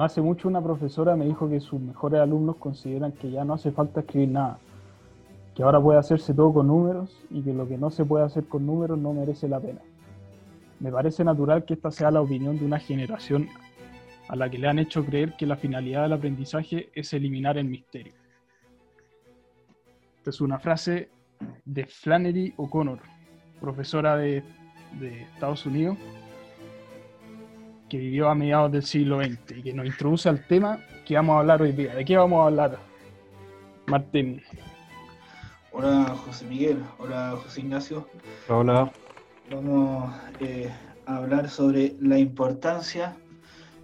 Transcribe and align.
no 0.00 0.06
hace 0.06 0.22
mucho 0.22 0.48
una 0.48 0.62
profesora 0.62 1.14
me 1.14 1.26
dijo 1.26 1.46
que 1.46 1.60
sus 1.60 1.78
mejores 1.78 2.22
alumnos 2.22 2.56
consideran 2.56 3.12
que 3.12 3.30
ya 3.30 3.44
no 3.44 3.52
hace 3.52 3.70
falta 3.70 4.00
escribir 4.00 4.30
nada, 4.30 4.58
que 5.54 5.62
ahora 5.62 5.78
puede 5.78 5.98
hacerse 5.98 6.32
todo 6.32 6.54
con 6.54 6.68
números 6.68 7.22
y 7.28 7.42
que 7.42 7.52
lo 7.52 7.68
que 7.68 7.76
no 7.76 7.90
se 7.90 8.06
puede 8.06 8.24
hacer 8.24 8.44
con 8.46 8.64
números 8.64 8.98
no 8.98 9.12
merece 9.12 9.46
la 9.46 9.60
pena. 9.60 9.82
Me 10.78 10.90
parece 10.90 11.22
natural 11.22 11.66
que 11.66 11.74
esta 11.74 11.90
sea 11.90 12.10
la 12.10 12.22
opinión 12.22 12.58
de 12.58 12.64
una 12.64 12.78
generación 12.78 13.46
a 14.28 14.36
la 14.36 14.48
que 14.48 14.56
le 14.56 14.68
han 14.68 14.78
hecho 14.78 15.04
creer 15.04 15.36
que 15.36 15.44
la 15.44 15.56
finalidad 15.56 16.04
del 16.04 16.14
aprendizaje 16.14 16.88
es 16.94 17.12
eliminar 17.12 17.58
el 17.58 17.66
misterio. 17.66 18.14
Esta 20.16 20.30
es 20.30 20.40
una 20.40 20.58
frase 20.58 21.10
de 21.66 21.84
Flannery 21.84 22.54
O'Connor, 22.56 23.00
profesora 23.60 24.16
de, 24.16 24.42
de 24.98 25.24
Estados 25.24 25.66
Unidos, 25.66 25.98
que 27.90 27.98
vivió 27.98 28.30
a 28.30 28.34
mediados 28.34 28.72
del 28.72 28.84
siglo 28.84 29.18
XX 29.22 29.58
y 29.58 29.62
que 29.62 29.74
nos 29.74 29.84
introduce 29.84 30.28
al 30.28 30.46
tema 30.46 30.78
que 31.04 31.16
vamos 31.16 31.34
a 31.34 31.40
hablar 31.40 31.60
hoy 31.60 31.72
día. 31.72 31.94
¿De 31.94 32.04
qué 32.04 32.16
vamos 32.16 32.40
a 32.40 32.46
hablar, 32.46 32.78
Martín? 33.86 34.40
Hola 35.72 36.14
José 36.24 36.46
Miguel, 36.46 36.82
hola 36.98 37.36
José 37.42 37.60
Ignacio. 37.60 38.08
Hola. 38.48 38.90
Vamos 39.50 40.14
eh, 40.38 40.70
a 41.04 41.16
hablar 41.16 41.48
sobre 41.50 41.96
la 42.00 42.18
importancia 42.18 43.16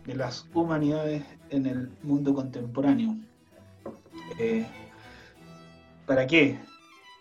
de 0.06 0.14
las 0.14 0.48
humanidades 0.54 1.24
en 1.50 1.66
el 1.66 1.90
mundo 2.02 2.32
contemporáneo. 2.32 3.16
Eh, 4.38 4.64
¿Para 6.06 6.26
qué 6.28 6.60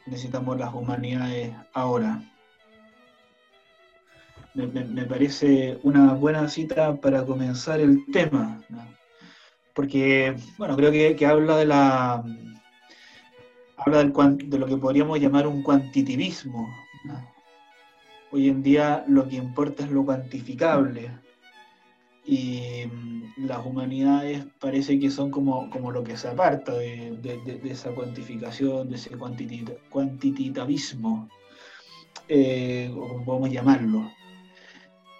necesitamos 0.05 0.59
las 0.59 0.73
humanidades 0.73 1.51
ahora? 1.73 2.21
Me, 4.55 5.05
parece 5.05 5.79
una 5.83 6.13
buena 6.13 6.47
cita 6.47 6.95
para 6.95 7.25
comenzar 7.25 7.79
el 7.79 8.05
tema, 8.11 8.61
porque, 9.73 10.35
bueno, 10.57 10.75
creo 10.77 10.91
que, 10.91 11.25
habla 11.25 11.57
de 11.57 11.65
la 11.65 12.23
habla 13.77 14.03
de 14.03 14.57
lo 14.57 14.65
que 14.65 14.77
podríamos 14.77 15.19
llamar 15.19 15.47
un 15.47 15.61
cuantitivismo. 15.61 16.67
Hoy 18.31 18.49
en 18.49 18.63
día 18.63 19.03
lo 19.07 19.27
que 19.27 19.35
importa 19.35 19.83
es 19.83 19.91
lo 19.91 20.05
cuantificable. 20.05 21.11
Y 22.25 22.87
mm, 22.91 23.45
las 23.45 23.63
humanidades 23.65 24.45
parece 24.59 24.99
que 24.99 25.11
son 25.11 25.29
como, 25.29 25.69
como 25.69 25.91
lo 25.91 26.03
que 26.03 26.17
se 26.17 26.29
aparta 26.29 26.73
de, 26.73 27.61
esa 27.65 27.91
cuantificación, 27.91 28.89
de 28.89 28.95
ese 28.95 29.11
cuantitativismo, 29.89 31.29
eh, 32.27 32.91
o 32.95 33.07
como 33.07 33.25
podemos 33.25 33.51
llamarlo 33.51 34.09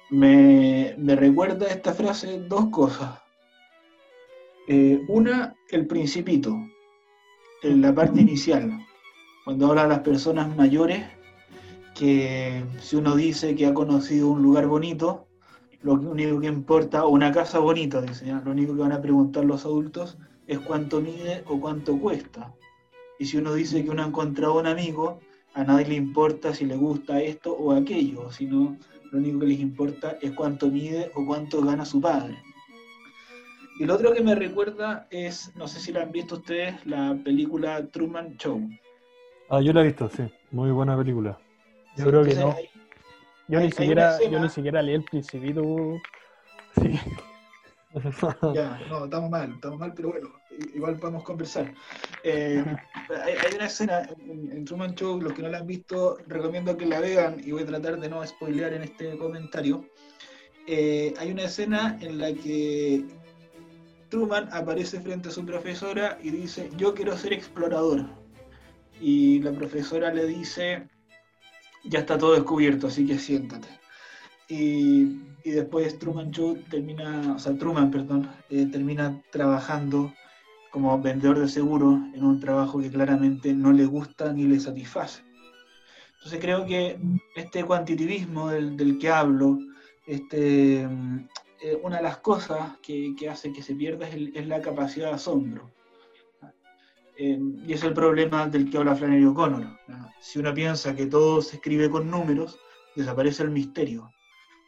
me, 0.09 0.95
recuerda 1.15 1.67
esta 1.67 1.93
frase 1.93 2.39
dos 2.47 2.67
cosas. 2.69 3.19
Eh, 4.67 5.03
una, 5.07 5.55
el 5.69 5.87
principito, 5.87 6.55
en 7.61 7.81
la 7.81 7.93
parte 7.93 8.21
inicial, 8.21 8.85
cuando 9.43 9.67
habla 9.67 9.83
a 9.83 9.87
las 9.87 9.99
personas 9.99 10.55
mayores, 10.55 11.03
que 11.95 12.63
si 12.81 12.95
uno 12.95 13.15
dice 13.15 13.55
que 13.55 13.65
ha 13.65 13.73
conocido 13.73 14.29
un 14.29 14.41
lugar 14.41 14.67
bonito, 14.67 15.27
lo 15.81 15.93
único 15.93 16.39
que 16.39 16.47
importa, 16.47 17.05
una 17.05 17.31
casa 17.31 17.59
bonita, 17.59 18.01
dice, 18.01 18.25
lo 18.25 18.51
único 18.51 18.73
que 18.75 18.81
van 18.81 18.91
a 18.91 19.01
preguntar 19.01 19.45
los 19.45 19.65
adultos 19.65 20.17
es 20.47 20.59
cuánto 20.59 20.99
mide 20.99 21.43
o 21.47 21.59
cuánto 21.59 21.97
cuesta. 21.99 22.53
Y 23.19 23.25
si 23.25 23.37
uno 23.37 23.53
dice 23.53 23.83
que 23.83 23.91
uno 23.91 24.03
ha 24.03 24.07
encontrado 24.07 24.59
un 24.59 24.67
amigo, 24.67 25.19
a 25.53 25.63
nadie 25.63 25.87
le 25.87 25.95
importa 25.95 26.53
si 26.53 26.65
le 26.65 26.75
gusta 26.75 27.21
esto 27.21 27.53
o 27.53 27.71
aquello, 27.71 28.31
sino 28.31 28.77
lo 29.15 29.21
único 29.21 29.39
que 29.39 29.45
les 29.47 29.59
importa 29.59 30.17
es 30.21 30.31
cuánto 30.31 30.67
mide 30.67 31.09
o 31.15 31.25
cuánto 31.25 31.61
gana 31.61 31.85
su 31.85 32.01
padre. 32.01 32.37
Y 33.79 33.85
lo 33.85 33.95
otro 33.95 34.13
que 34.13 34.21
me 34.21 34.35
recuerda 34.35 35.07
es, 35.09 35.55
no 35.55 35.69
sé 35.69 35.79
si 35.79 35.93
la 35.93 36.01
han 36.01 36.11
visto 36.11 36.35
ustedes, 36.35 36.85
la 36.85 37.17
película 37.23 37.85
Truman 37.91 38.35
Show. 38.37 38.61
Ah, 39.49 39.61
yo 39.61 39.71
la 39.71 39.81
he 39.81 39.85
visto, 39.85 40.09
sí. 40.09 40.23
Muy 40.51 40.71
buena 40.71 40.97
película. 40.97 41.37
Yo 41.95 42.05
creo 42.07 42.23
que 42.23 42.35
no. 42.35 42.55
yo, 43.47 43.59
ni 43.61 43.71
siquiera, 43.71 44.17
yo 44.29 44.39
ni 44.39 44.49
siquiera 44.49 44.81
leí 44.81 44.95
el 44.95 45.03
principito. 45.03 45.63
Sí. 46.81 46.99
ya, 48.53 48.79
no, 48.89 49.05
estamos 49.05 49.29
mal, 49.29 49.53
estamos 49.53 49.79
mal, 49.79 49.93
pero 49.95 50.11
bueno, 50.11 50.29
igual 50.73 50.99
podemos 50.99 51.23
conversar. 51.23 51.73
Eh, 52.23 52.63
hay, 53.23 53.55
una 53.55 53.67
escena 53.67 54.09
en, 54.19 54.65
Truman 54.65 54.95
Show, 54.95 55.21
los 55.21 55.33
que 55.33 55.41
no 55.41 55.49
la 55.49 55.59
han 55.59 55.67
visto, 55.67 56.17
recomiendo 56.27 56.75
que 56.75 56.85
la 56.85 56.99
vean 56.99 57.37
y 57.43 57.51
voy 57.51 57.63
a 57.63 57.67
tratar 57.67 57.99
de 57.99 58.09
no 58.09 58.25
spoilear 58.25 58.73
en 58.73 58.83
este 58.83 59.17
comentario. 59.17 59.85
Eh, 60.67 61.13
hay 61.17 61.31
una 61.31 61.43
escena 61.43 61.97
en 62.01 62.17
la 62.17 62.33
que 62.33 63.05
Truman 64.09 64.49
aparece 64.51 64.99
frente 64.99 65.29
a 65.29 65.31
su 65.31 65.45
profesora 65.45 66.17
y 66.21 66.31
dice, 66.31 66.69
yo 66.75 66.93
quiero 66.93 67.17
ser 67.17 67.31
explorador. 67.33 68.05
Y 68.99 69.41
la 69.41 69.51
profesora 69.51 70.13
le 70.13 70.25
dice, 70.25 70.87
ya 71.85 71.99
está 71.99 72.17
todo 72.17 72.33
descubierto, 72.33 72.87
así 72.87 73.05
que 73.05 73.19
siéntate. 73.19 73.67
Y, 74.49 75.19
después 75.51 75.99
Truman 75.99 76.31
Show 76.31 76.57
termina, 76.69 77.35
o 77.35 77.39
sea, 77.39 77.55
Truman, 77.55 77.91
perdón, 77.91 78.29
eh, 78.49 78.67
termina 78.71 79.21
trabajando 79.31 80.11
como 80.71 80.99
vendedor 80.99 81.39
de 81.39 81.47
seguros 81.47 81.99
en 82.13 82.25
un 82.25 82.39
trabajo 82.39 82.79
que 82.79 82.89
claramente 82.89 83.53
no 83.53 83.71
le 83.71 83.85
gusta 83.85 84.33
ni 84.33 84.43
le 84.43 84.59
satisface. 84.59 85.23
Entonces 86.15 86.39
creo 86.41 86.65
que 86.65 86.97
este 87.35 87.63
cuantitivismo 87.63 88.49
del, 88.49 88.97
que 88.97 89.09
hablo, 89.09 89.59
este, 90.07 90.81
eh, 90.81 91.79
una 91.83 91.97
de 91.97 92.03
las 92.03 92.17
cosas 92.17 92.77
que, 92.81 93.15
hace 93.29 93.53
que 93.53 93.61
se 93.61 93.75
pierda 93.75 94.09
es, 94.09 94.47
la 94.47 94.59
capacidad 94.61 95.09
de 95.09 95.13
asombro. 95.13 95.71
Eh, 97.17 97.39
y 97.67 97.71
es 97.71 97.83
el 97.83 97.93
problema 97.93 98.47
del 98.47 98.69
que 98.69 98.79
habla 98.79 98.95
Flannery 98.95 99.25
O'Connor. 99.25 99.77
Si 100.19 100.39
uno 100.39 100.53
piensa 100.55 100.95
que 100.95 101.05
todo 101.05 101.41
se 101.43 101.57
escribe 101.57 101.89
con 101.89 102.09
números, 102.09 102.59
desaparece 102.95 103.43
el 103.43 103.51
misterio. 103.51 104.09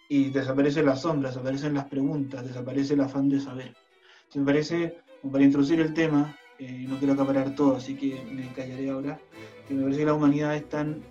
Y 0.09 0.29
desaparece 0.29 0.83
la 0.83 0.95
sombra, 0.95 1.29
desaparecen 1.29 1.73
las 1.73 1.85
preguntas, 1.85 2.45
desaparece 2.45 2.93
el 2.93 3.01
afán 3.01 3.29
de 3.29 3.39
saber. 3.39 3.75
me 4.35 4.45
parece 4.45 5.01
para 5.31 5.43
introducir 5.43 5.79
el 5.79 5.93
tema, 5.93 6.35
eh, 6.59 6.85
no 6.87 6.97
quiero 6.97 7.13
acaparar 7.13 7.55
todo, 7.55 7.75
así 7.75 7.95
que 7.95 8.23
me 8.31 8.47
callaré 8.53 8.89
ahora, 8.89 9.19
que 9.67 9.73
me 9.73 9.83
parece 9.83 9.99
que 9.99 10.05
la 10.05 10.13
humanidad 10.13 10.55
están, 10.55 11.03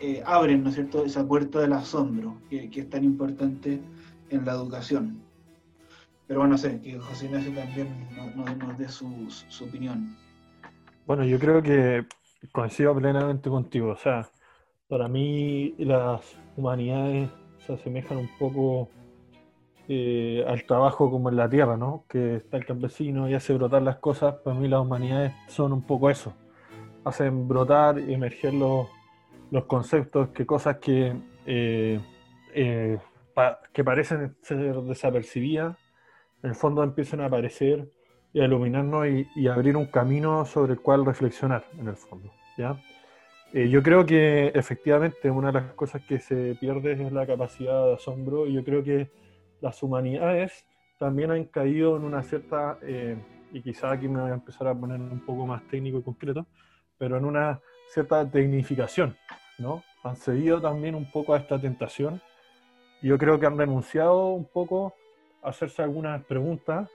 eh, 0.00 0.22
abren, 0.24 0.62
¿no 0.62 0.68
es 0.68 0.74
cierto?, 0.74 1.04
esa 1.04 1.26
puerta 1.26 1.60
del 1.60 1.72
asombro, 1.72 2.36
que, 2.50 2.70
es 2.72 2.90
tan 2.90 3.04
importante 3.04 3.80
en 4.30 4.44
la 4.44 4.52
educación. 4.52 5.20
Pero 6.26 6.40
bueno, 6.40 6.58
sé, 6.58 6.80
que 6.80 6.98
José 6.98 7.26
Ignacio 7.26 7.52
también 7.52 7.88
nos, 8.34 8.78
dé 8.78 8.88
su, 8.88 9.28
opinión. 9.64 10.16
Bueno, 11.06 11.24
yo 11.24 11.38
creo 11.38 11.62
que 11.62 12.04
coincido 12.52 12.94
plenamente 12.96 13.48
contigo. 13.48 13.90
O 13.90 13.96
sea, 13.96 14.28
para 14.88 15.06
mí 15.06 15.74
las 15.78 16.20
humanidades 16.56 17.30
se 17.66 17.74
asemejan 17.74 18.18
un 18.18 18.30
poco 18.38 18.88
eh, 19.88 20.44
al 20.46 20.64
trabajo 20.64 21.10
como 21.10 21.28
en 21.28 21.36
la 21.36 21.48
tierra, 21.48 21.76
¿no? 21.76 22.04
Que 22.08 22.36
está 22.36 22.56
el 22.56 22.66
campesino 22.66 23.28
y 23.28 23.34
hace 23.34 23.54
brotar 23.54 23.82
las 23.82 23.96
cosas. 23.96 24.34
Para 24.36 24.58
mí 24.58 24.68
las 24.68 24.80
humanidades 24.80 25.32
son 25.48 25.72
un 25.72 25.82
poco 25.82 26.10
eso. 26.10 26.34
Hacen 27.04 27.46
brotar 27.46 27.98
y 27.98 28.14
emerger 28.14 28.54
los, 28.54 28.88
los 29.50 29.64
conceptos, 29.64 30.28
que 30.30 30.44
cosas 30.44 30.78
que, 30.78 31.14
eh, 31.46 32.00
eh, 32.54 32.98
que 33.72 33.84
parecen 33.84 34.36
ser 34.42 34.74
desapercibidas, 34.82 35.76
en 36.42 36.50
el 36.50 36.56
fondo 36.56 36.82
empiezan 36.82 37.20
a 37.20 37.26
aparecer 37.26 37.88
y 38.32 38.40
a 38.40 38.44
iluminarnos 38.44 39.06
y, 39.34 39.48
abrir 39.48 39.76
un 39.76 39.86
camino 39.86 40.44
sobre 40.44 40.74
el 40.74 40.80
cual 40.80 41.06
reflexionar, 41.06 41.64
en 41.78 41.88
el 41.88 41.96
fondo. 41.96 42.32
¿ya? 42.58 42.76
Yo 43.52 43.82
creo 43.82 44.04
que 44.04 44.48
efectivamente 44.48 45.30
una 45.30 45.48
de 45.48 45.60
las 45.60 45.72
cosas 45.74 46.02
que 46.02 46.18
se 46.18 46.56
pierde 46.56 46.92
es 46.92 47.12
la 47.12 47.26
capacidad 47.26 47.86
de 47.86 47.94
asombro 47.94 48.46
y 48.46 48.54
yo 48.54 48.64
creo 48.64 48.82
que 48.82 49.10
las 49.60 49.82
humanidades 49.82 50.66
también 50.98 51.30
han 51.30 51.44
caído 51.44 51.96
en 51.96 52.04
una 52.04 52.22
cierta, 52.22 52.78
eh, 52.82 53.16
y 53.52 53.62
quizá 53.62 53.92
aquí 53.92 54.08
me 54.08 54.20
voy 54.20 54.30
a 54.30 54.34
empezar 54.34 54.68
a 54.68 54.74
poner 54.74 55.00
un 55.00 55.20
poco 55.20 55.46
más 55.46 55.66
técnico 55.68 55.98
y 55.98 56.02
concreto, 56.02 56.46
pero 56.98 57.16
en 57.16 57.24
una 57.24 57.60
cierta 57.92 58.28
tecnificación, 58.30 59.16
¿no? 59.58 59.82
Han 60.02 60.16
cedido 60.16 60.60
también 60.60 60.94
un 60.94 61.10
poco 61.10 61.34
a 61.34 61.38
esta 61.38 61.60
tentación. 61.60 62.20
Yo 63.02 63.18
creo 63.18 63.38
que 63.38 63.46
han 63.46 63.58
renunciado 63.58 64.28
un 64.28 64.46
poco 64.46 64.94
a 65.42 65.50
hacerse 65.50 65.82
algunas 65.82 66.24
preguntas 66.24 66.88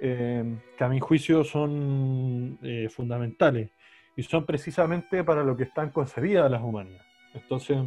eh, 0.00 0.56
que 0.76 0.84
a 0.84 0.88
mi 0.88 1.00
juicio 1.00 1.44
son 1.44 2.58
eh, 2.62 2.88
fundamentales 2.88 3.70
y 4.18 4.24
son 4.24 4.44
precisamente 4.44 5.22
para 5.22 5.44
lo 5.44 5.56
que 5.56 5.62
están 5.62 5.90
concebidas 5.90 6.50
las 6.50 6.60
humanidades. 6.60 7.06
Entonces, 7.34 7.78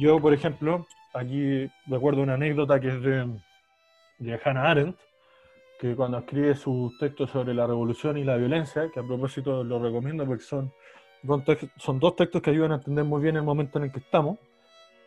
yo, 0.00 0.18
por 0.18 0.32
ejemplo, 0.32 0.86
aquí 1.12 1.70
recuerdo 1.86 2.22
una 2.22 2.34
anécdota 2.34 2.80
que 2.80 2.88
es 2.88 3.02
de, 3.02 4.40
Hannah 4.42 4.70
Arendt, 4.70 4.98
que 5.78 5.94
cuando 5.94 6.18
escribe 6.18 6.54
sus 6.54 6.96
textos 6.98 7.30
sobre 7.30 7.52
la 7.54 7.66
revolución 7.66 8.16
y 8.16 8.24
la 8.24 8.36
violencia, 8.36 8.90
que 8.90 9.00
a 9.00 9.02
propósito 9.02 9.62
lo 9.62 9.78
recomiendo 9.78 10.24
porque 10.24 10.44
son, 10.44 10.72
son 11.76 12.00
dos 12.00 12.16
textos 12.16 12.40
que 12.40 12.50
ayudan 12.50 12.72
a 12.72 12.76
entender 12.76 13.04
muy 13.04 13.20
bien 13.20 13.36
el 13.36 13.42
momento 13.42 13.78
en 13.78 13.84
el 13.84 13.92
que 13.92 13.98
estamos, 13.98 14.38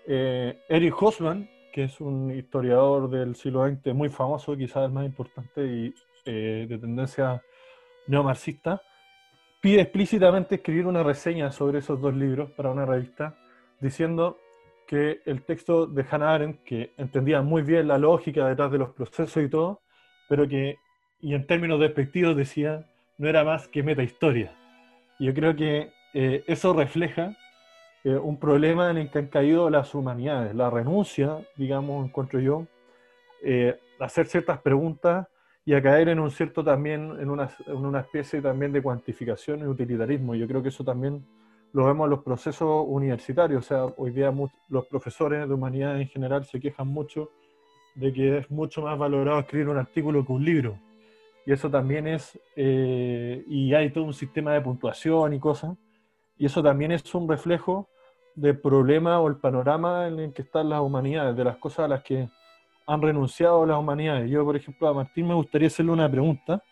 eh, 0.08 0.60
Eric 0.70 1.02
Hosman, 1.02 1.50
que 1.74 1.86
es 1.86 2.00
un 2.00 2.32
historiador 2.32 3.10
del 3.10 3.36
siglo 3.36 3.68
XX 3.68 3.94
muy 3.96 4.10
famoso, 4.10 4.56
quizás 4.56 4.86
el 4.86 4.92
más 4.92 5.06
importante 5.06 5.66
y 5.66 5.94
eh, 6.26 6.68
de 6.70 6.78
tendencia 6.78 7.42
neomarxista, 8.08 8.82
pide 9.66 9.82
explícitamente 9.82 10.54
escribir 10.54 10.86
una 10.86 11.02
reseña 11.02 11.52
sobre 11.52 11.80
esos 11.80 12.00
dos 12.00 12.14
libros 12.14 12.52
para 12.52 12.70
una 12.70 12.86
revista, 12.86 13.36
diciendo 13.80 14.38
que 14.86 15.22
el 15.26 15.42
texto 15.42 15.88
de 15.88 16.06
Hannah 16.08 16.36
Arendt, 16.36 16.64
que 16.64 16.94
entendía 16.98 17.42
muy 17.42 17.64
bien 17.64 17.88
la 17.88 17.98
lógica 17.98 18.48
detrás 18.48 18.72
de 18.72 18.78
los 18.78 18.92
procesos 18.92 19.44
y 19.44 19.50
todo, 19.50 19.82
pero 20.30 20.48
que, 20.48 20.76
y 21.20 21.34
en 21.34 21.48
términos 21.48 21.80
despectivos 21.80 22.38
decía, 22.38 22.86
no 23.18 23.28
era 23.28 23.44
más 23.44 23.68
que 23.68 23.82
metahistoria. 23.82 24.56
Yo 25.20 25.34
creo 25.34 25.56
que 25.56 25.92
eh, 26.14 26.44
eso 26.46 26.72
refleja 26.74 27.36
eh, 28.04 28.18
un 28.18 28.40
problema 28.40 28.92
en 28.92 28.98
el 28.98 29.10
que 29.10 29.18
han 29.18 29.30
caído 29.30 29.72
las 29.72 29.96
humanidades, 29.96 30.54
la 30.54 30.70
renuncia, 30.70 31.40
digamos, 31.56 32.06
encuentro 32.06 32.40
yo, 32.40 32.68
eh, 33.44 33.80
hacer 34.00 34.28
ciertas 34.28 34.60
preguntas 34.60 35.26
y 35.66 35.74
a 35.74 35.82
caer 35.82 36.10
en 36.10 36.20
un 36.20 36.30
cierto 36.30 36.64
también, 36.64 37.18
en 37.20 37.30
una, 37.30 37.50
en 37.66 37.86
una 37.86 38.02
especie 38.02 38.40
también 38.42 38.72
de 38.72 38.84
cuantificación 38.84 39.62
y 39.62 39.64
utilitarismo. 39.64 40.36
Yo 40.36 40.48
creo 40.48 40.62
que 40.62 40.70
eso 40.70 40.84
también 40.84 41.26
lo 41.74 41.86
vemos 41.86 42.06
en 42.06 42.12
los 42.12 42.24
procesos 42.24 42.86
universitarios. 42.88 43.66
O 43.66 43.68
sea, 43.68 43.86
hoy 43.98 44.12
día 44.12 44.32
los 44.70 44.86
profesores 44.86 45.48
de 45.48 45.54
humanidades 45.54 46.02
en 46.04 46.08
general 46.08 46.46
se 46.46 46.60
quejan 46.60 46.88
mucho 46.88 47.32
de 47.96 48.14
que 48.14 48.38
es 48.38 48.52
mucho 48.52 48.84
más 48.84 48.98
valorado 48.98 49.40
escribir 49.40 49.70
un 49.70 49.78
artículo 49.78 50.24
que 50.24 50.32
un 50.32 50.46
libro. 50.46 50.80
Y 51.46 51.52
eso 51.52 51.70
también 51.70 52.08
es, 52.08 52.40
eh, 52.56 53.44
y 53.48 53.74
hay 53.74 53.90
todo 53.92 54.04
un 54.04 54.14
sistema 54.14 54.54
de 54.54 54.62
puntuación 54.62 55.34
y 55.34 55.40
cosas, 55.40 55.78
y 56.38 56.46
eso 56.46 56.62
también 56.62 56.92
es 56.92 57.14
un 57.16 57.30
reflejo 57.30 57.88
del 58.36 58.60
problema 58.60 59.20
o 59.20 59.28
el 59.28 59.38
panorama 59.38 60.08
en 60.08 60.20
el 60.20 60.34
que 60.34 60.42
están 60.42 60.70
las 60.70 60.82
humanidades, 60.82 61.36
de 61.36 61.44
las 61.44 61.58
cosas 61.58 61.86
a 61.86 61.88
las 61.88 62.04
que 62.04 62.30
han 62.86 63.02
renunciado 63.02 63.66
las 63.66 63.78
humanidades. 63.78 64.30
Yo, 64.30 64.44
por 64.46 64.56
ejemplo, 64.56 64.88
a 64.88 64.94
Martín 64.94 65.28
me 65.28 65.34
gustaría 65.34 65.68
hacerle 65.68 65.92
una 65.92 66.10
pregunta, 66.10 66.64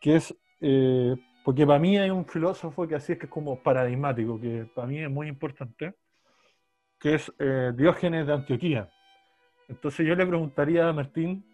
que 0.00 0.16
es, 0.16 0.34
eh, 0.60 1.14
porque 1.44 1.66
para 1.66 1.78
mí 1.78 1.96
hay 1.96 2.10
un 2.10 2.26
filósofo 2.26 2.86
que 2.86 2.96
así 2.96 3.12
es 3.12 3.18
que 3.18 3.26
es 3.26 3.32
como 3.32 3.62
paradigmático, 3.62 4.40
que 4.40 4.66
para 4.74 4.86
mí 4.86 4.98
es 4.98 5.10
muy 5.10 5.28
importante, 5.28 5.94
que 6.98 7.14
es 7.14 7.32
eh, 7.38 7.72
Diógenes 7.74 8.26
de 8.26 8.32
Antioquía. 8.32 8.90
Entonces 9.68 10.06
yo 10.06 10.14
le 10.14 10.26
preguntaría 10.26 10.88
a 10.88 10.92
Martín, 10.92 11.44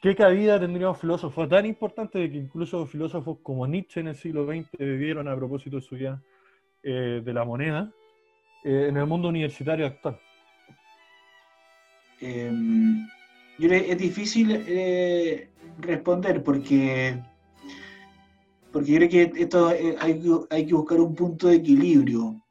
¿qué 0.00 0.14
cabida 0.14 0.60
tendría 0.60 0.88
un 0.88 0.96
filósofo 0.96 1.48
tan 1.48 1.66
importante 1.66 2.18
de 2.18 2.30
que 2.30 2.38
incluso 2.38 2.86
filósofos 2.86 3.38
como 3.42 3.66
Nietzsche 3.66 4.00
en 4.00 4.08
el 4.08 4.14
siglo 4.14 4.46
XX 4.46 4.70
vivieron 4.78 5.26
a 5.28 5.36
propósito 5.36 5.76
de 5.76 5.82
su 5.82 5.96
vida 5.96 6.22
eh, 6.82 7.20
de 7.24 7.32
la 7.34 7.44
moneda 7.44 7.90
en 8.62 8.96
el 8.96 9.06
mundo 9.06 9.28
universitario 9.28 9.86
actual? 9.86 10.20
Em, 12.20 13.08
es 13.58 13.98
difícil 13.98 14.64
eh, 14.66 15.50
responder 15.78 16.42
porque, 16.42 17.22
porque 18.72 18.96
creo 18.96 19.08
que 19.08 19.32
esto 19.42 19.70
eh, 19.72 19.96
hay, 19.98 20.22
hay, 20.50 20.66
que 20.66 20.74
buscar 20.74 21.00
un 21.00 21.14
punto 21.14 21.48
de 21.48 21.56
equilibrio. 21.56 22.42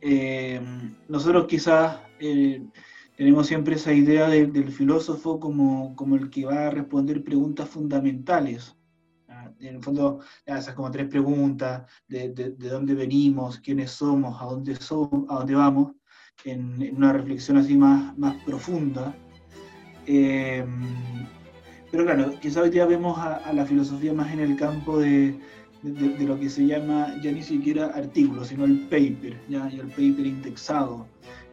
Em, 0.00 0.94
nosotros 1.08 1.46
quizás 1.46 1.98
eh, 2.20 2.62
tenemos 3.16 3.46
siempre 3.46 3.76
esa 3.76 3.92
idea 3.92 4.28
del 4.28 4.70
filósofo 4.72 5.38
como, 5.40 5.94
como, 5.96 6.16
el 6.16 6.30
que 6.30 6.44
va 6.44 6.66
a 6.66 6.70
responder 6.70 7.22
preguntas 7.24 7.68
fundamentales. 7.68 8.76
En 9.60 9.76
el 9.76 9.82
fondo, 9.82 10.20
esas 10.44 10.74
como 10.74 10.90
tres 10.90 11.08
preguntas, 11.08 11.84
de, 12.08 12.30
de, 12.30 12.50
de, 12.50 12.68
dónde 12.68 12.94
venimos, 12.94 13.58
quiénes 13.60 13.92
somos, 13.92 14.40
a 14.40 14.46
dónde, 14.46 14.74
somos, 14.76 15.24
a 15.28 15.36
dónde 15.36 15.54
vamos, 15.54 15.92
en, 16.44 16.94
una 16.96 17.12
reflexión 17.12 17.56
así 17.56 17.76
más, 17.76 18.16
más 18.18 18.36
profunda. 18.44 19.14
Eh, 20.06 20.64
pero 21.90 22.04
claro, 22.04 22.32
quizá 22.40 22.62
hoy 22.62 22.70
día 22.70 22.86
vemos 22.86 23.16
a, 23.18 23.52
la 23.52 23.64
filosofía 23.64 24.12
más 24.12 24.32
en 24.32 24.40
el 24.40 24.56
campo 24.56 24.98
de, 24.98 25.38
de, 25.82 26.24
lo 26.24 26.38
que 26.38 26.50
se 26.50 26.66
llama 26.66 27.14
ya 27.22 27.30
ni 27.30 27.42
siquiera 27.42 27.86
artículo, 27.86 28.44
sino 28.44 28.64
el 28.64 28.80
paper, 28.88 29.40
¿ya? 29.48 29.70
Y 29.70 29.78
el 29.78 29.88
paper 29.88 30.26
indexado, 30.26 31.06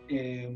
eh, 0.10 0.52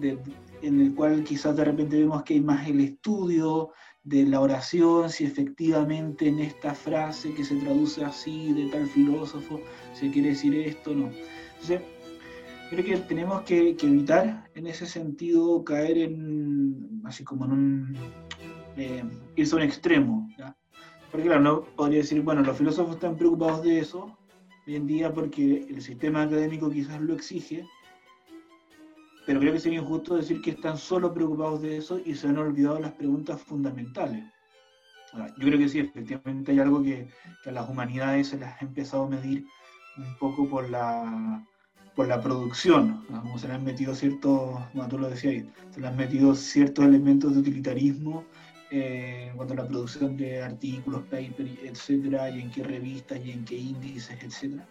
en 0.00 0.80
el 0.80 0.94
cual 0.94 1.22
quizás 1.24 1.56
de 1.56 1.64
repente 1.64 1.98
vemos 1.98 2.22
que 2.22 2.34
hay 2.34 2.40
más 2.40 2.66
el 2.66 2.80
estudio 2.80 3.72
de 4.04 4.24
la 4.24 4.40
oración, 4.40 5.10
si 5.10 5.24
efectivamente 5.24 6.28
en 6.28 6.40
esta 6.40 6.74
frase 6.74 7.34
que 7.34 7.44
se 7.44 7.56
traduce 7.56 8.04
así 8.04 8.52
de 8.52 8.66
tal 8.66 8.86
filósofo 8.86 9.60
se 9.92 10.10
quiere 10.10 10.30
decir 10.30 10.54
esto 10.54 10.94
no. 10.94 11.10
Entonces, 11.60 11.82
creo 12.72 12.84
que 12.86 12.96
tenemos 13.04 13.42
que, 13.42 13.76
evitar 13.82 14.48
en 14.54 14.66
ese 14.66 14.86
sentido 14.86 15.62
caer 15.62 15.98
en, 15.98 17.02
así 17.04 17.22
como 17.22 17.44
en 17.44 17.52
un, 17.52 17.96
eh, 18.76 19.04
irse 19.36 19.54
a 19.54 19.58
un 19.58 19.62
extremo. 19.62 20.28
Porque 21.10 21.26
claro, 21.26 21.42
no 21.42 21.62
podría 21.76 21.98
decir, 21.98 22.22
bueno, 22.22 22.40
los 22.40 22.56
filósofos 22.56 22.94
están 22.94 23.16
preocupados 23.16 23.62
de 23.62 23.80
eso 23.80 24.16
hoy 24.66 24.76
en 24.76 24.86
día 24.86 25.12
porque 25.12 25.66
el 25.68 25.82
sistema 25.82 26.22
académico 26.22 26.70
quizás 26.70 26.98
lo 27.00 27.14
exige, 27.14 27.66
pero 29.26 29.40
creo 29.40 29.52
que 29.52 29.60
sería 29.60 29.80
injusto 29.80 30.14
decir 30.16 30.40
que 30.40 30.52
están 30.52 30.78
solo 30.78 31.12
preocupados 31.12 31.60
de 31.60 31.76
eso 31.76 32.00
y 32.02 32.14
se 32.14 32.28
han 32.28 32.38
olvidado 32.38 32.80
las 32.80 32.92
preguntas 32.92 33.42
fundamentales. 33.42 34.24
yo 35.12 35.46
creo 35.46 35.58
que 35.58 35.68
sí, 35.68 35.80
efectivamente 35.80 36.52
hay 36.52 36.60
algo 36.60 36.82
que, 36.82 37.06
que 37.44 37.50
a 37.50 37.52
las 37.52 37.68
humanidades 37.68 38.28
se 38.28 38.38
las 38.38 38.62
ha 38.62 38.64
empezado 38.64 39.04
a 39.04 39.10
medir 39.10 39.44
un 39.98 40.16
poco 40.18 40.48
por 40.48 40.70
la 40.70 41.44
por 41.94 42.08
la 42.08 42.20
producción, 42.20 43.04
como 43.08 43.38
se 43.38 43.48
le 43.48 43.54
han 43.54 43.64
metido 43.64 43.94
ciertos, 43.94 44.60
como 44.72 44.88
tú 44.88 44.98
lo 44.98 45.10
decías, 45.10 45.44
se 45.70 45.80
le 45.80 45.86
han 45.86 45.96
metido 45.96 46.34
ciertos 46.34 46.84
elementos 46.84 47.34
de 47.34 47.40
utilitarismo 47.40 48.24
eh, 48.70 49.28
en 49.30 49.36
cuanto 49.36 49.52
a 49.52 49.58
la 49.58 49.68
producción 49.68 50.16
de 50.16 50.42
artículos, 50.42 51.02
papers, 51.02 51.50
etcétera, 51.62 52.30
y 52.30 52.40
en 52.40 52.50
qué 52.50 52.62
revistas 52.62 53.20
y 53.22 53.32
en 53.32 53.44
qué 53.44 53.56
índices, 53.56 54.16
etcétera. 54.22 54.66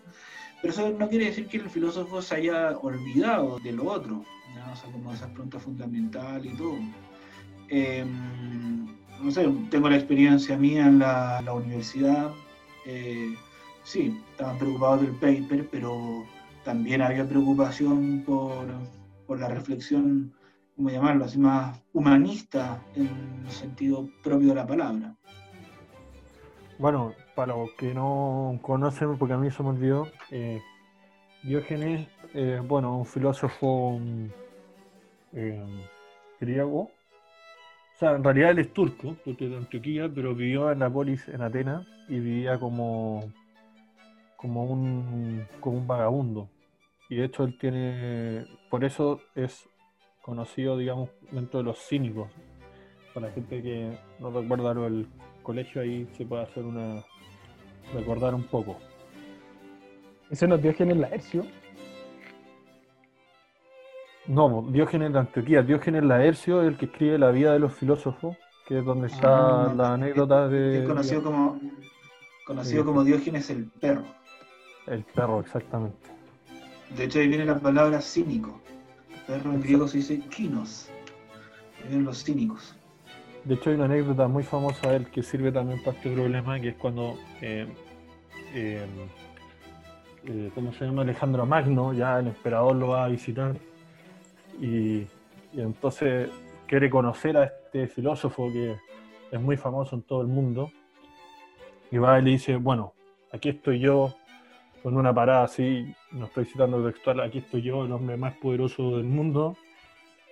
Pero 0.61 0.73
eso 0.73 0.89
no 0.97 1.09
quiere 1.09 1.25
decir 1.25 1.47
que 1.47 1.57
el 1.57 1.69
filósofo 1.69 2.21
se 2.21 2.35
haya 2.35 2.77
olvidado 2.77 3.59
de 3.59 3.71
lo 3.71 3.85
otro, 3.85 4.23
o 4.71 4.75
sea, 4.75 4.91
como 4.91 5.13
esas 5.13 5.29
preguntas 5.29 5.61
fundamentales 5.61 6.53
y 6.53 6.57
todo. 6.57 6.77
Em, 7.69 8.87
no 9.21 9.31
sé, 9.31 9.47
tengo 9.69 9.89
la 9.89 9.97
experiencia 9.97 10.57
mía 10.57 10.87
en 10.87 10.99
la, 10.99 11.53
universidad. 11.53 12.31
Eh, 12.85 13.35
sí, 13.83 14.19
estaban 14.31 14.57
preocupados 14.57 15.01
del 15.01 15.11
paper, 15.11 15.67
pero 15.71 16.25
también 16.63 17.01
había 17.01 17.27
preocupación 17.27 18.23
por, 18.25 18.65
por 19.25 19.39
la 19.39 19.47
reflexión, 19.47 20.33
¿cómo 20.75 20.89
llamarlo? 20.89 21.25
Así 21.25 21.37
más 21.37 21.81
humanista 21.93 22.83
en 22.95 23.09
el 23.45 23.51
sentido 23.51 24.09
propio 24.23 24.49
de 24.49 24.55
la 24.55 24.67
palabra. 24.67 25.15
Bueno, 26.77 27.13
para 27.35 27.55
los 27.55 27.71
que 27.73 27.93
no 27.93 28.57
conocen, 28.61 29.17
porque 29.17 29.33
a 29.33 29.37
mí 29.37 29.51
se 29.51 29.63
me 29.63 29.69
olvidó, 29.69 30.07
eh, 30.31 30.61
Diógenes, 31.43 32.07
eh, 32.33 32.61
bueno, 32.67 32.97
un 32.97 33.05
filósofo 33.05 33.99
eh, 35.33 35.87
griego, 36.39 36.81
o 36.81 37.99
sea, 37.99 38.11
en 38.11 38.23
realidad 38.23 38.51
él 38.51 38.59
es 38.59 38.73
turco, 38.73 39.15
porque 39.23 39.47
de 39.47 39.57
Antioquía, 39.57 40.09
pero 40.13 40.33
vivió 40.33 40.71
en 40.71 40.79
la 40.79 40.87
en 40.87 41.41
Atenas 41.41 41.85
y 42.07 42.19
vivía 42.19 42.59
como 42.59 43.31
como 44.41 44.63
un, 44.65 45.45
como 45.59 45.77
un 45.77 45.87
vagabundo. 45.87 46.49
Y 47.09 47.17
de 47.17 47.25
hecho 47.25 47.43
él 47.43 47.57
tiene, 47.59 48.45
por 48.69 48.83
eso 48.83 49.19
es 49.35 49.69
conocido, 50.21 50.77
digamos, 50.77 51.09
dentro 51.31 51.59
de 51.59 51.65
los 51.65 51.77
cínicos. 51.79 52.29
Para 53.13 53.27
la 53.27 53.33
gente 53.33 53.61
que 53.61 53.97
no 54.19 54.31
recuerda 54.31 54.73
lo 54.73 54.83
del 54.83 55.07
colegio, 55.43 55.81
ahí 55.81 56.07
se 56.13 56.25
puede 56.25 56.43
hacer 56.43 56.63
una, 56.63 57.03
recordar 57.93 58.33
un 58.33 58.43
poco. 58.43 58.77
¿Ese 60.29 60.47
no 60.47 60.55
es 60.55 60.61
Diógenes 60.61 60.97
Laercio? 60.97 61.45
No, 64.27 64.65
Diógenes 64.69 65.11
de 65.11 65.19
Antioquía. 65.19 65.61
Diógenes 65.61 66.03
Laercio 66.03 66.61
es 66.61 66.69
el 66.69 66.77
que 66.77 66.85
escribe 66.85 67.17
La 67.19 67.31
vida 67.31 67.51
de 67.51 67.59
los 67.59 67.73
filósofos, 67.73 68.37
que 68.65 68.79
es 68.79 68.85
donde 68.85 69.07
está 69.07 69.65
ah, 69.65 69.73
la 69.75 69.93
anécdota 69.95 70.47
de... 70.47 70.83
Es 70.83 70.87
conocido, 70.87 71.23
como, 71.23 71.59
conocido 72.45 72.85
como 72.85 73.03
Diógenes 73.03 73.49
el 73.49 73.65
perro. 73.65 74.05
El 74.91 75.03
perro, 75.03 75.39
exactamente. 75.39 76.09
De 76.97 77.05
hecho, 77.05 77.19
ahí 77.19 77.27
viene 77.29 77.45
la 77.45 77.57
palabra 77.57 78.01
cínico. 78.01 78.59
El 79.09 79.19
perro 79.21 79.53
en 79.53 79.61
griego 79.61 79.87
se 79.87 79.99
dice 79.99 80.19
kinos. 80.19 80.89
Ahí 81.77 81.87
vienen 81.87 82.03
los 82.03 82.21
cínicos. 82.21 82.75
De 83.45 83.53
hecho, 83.53 83.69
hay 83.69 83.77
una 83.77 83.85
anécdota 83.85 84.27
muy 84.27 84.43
famosa 84.43 84.89
de 84.89 84.97
él 84.97 85.07
que 85.09 85.23
sirve 85.23 85.49
también 85.49 85.81
para 85.81 85.95
este 85.95 86.11
problema, 86.11 86.59
que 86.59 86.69
es 86.69 86.75
cuando, 86.75 87.17
eh, 87.41 87.67
eh, 88.53 88.85
eh, 90.25 90.51
¿cómo 90.53 90.73
se 90.73 90.83
llama? 90.83 91.03
Alejandro 91.03 91.45
Magno, 91.45 91.93
ya 91.93 92.19
el 92.19 92.27
emperador 92.27 92.75
lo 92.75 92.89
va 92.89 93.05
a 93.05 93.07
visitar, 93.07 93.55
y, 94.59 95.07
y 95.53 95.61
entonces 95.61 96.29
quiere 96.67 96.89
conocer 96.89 97.37
a 97.37 97.45
este 97.45 97.87
filósofo 97.87 98.51
que 98.51 98.75
es 99.31 99.41
muy 99.41 99.55
famoso 99.55 99.95
en 99.95 100.01
todo 100.01 100.21
el 100.21 100.27
mundo, 100.27 100.69
y 101.89 101.97
va 101.97 102.19
y 102.19 102.23
le 102.23 102.31
dice, 102.31 102.57
bueno, 102.57 102.93
aquí 103.31 103.49
estoy 103.49 103.79
yo, 103.79 104.13
con 104.81 104.97
una 104.97 105.13
parada 105.13 105.43
así, 105.43 105.93
no 106.11 106.25
estoy 106.25 106.45
citando 106.45 106.83
textual, 106.83 107.19
aquí 107.21 107.39
estoy 107.39 107.61
yo, 107.61 107.85
el 107.85 107.91
hombre 107.91 108.17
más 108.17 108.35
poderoso 108.35 108.97
del 108.97 109.05
mundo, 109.05 109.57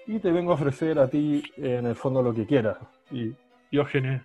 y 0.08 0.20
te 0.20 0.32
vengo 0.32 0.52
a 0.52 0.56
ofrecer 0.56 0.98
a 1.00 1.08
ti 1.08 1.44
en 1.58 1.86
el 1.86 1.96
fondo 1.96 2.24
lo 2.24 2.34
que 2.34 2.46
quieras. 2.46 2.78
Y 3.12 3.34
Diógenes 3.72 4.24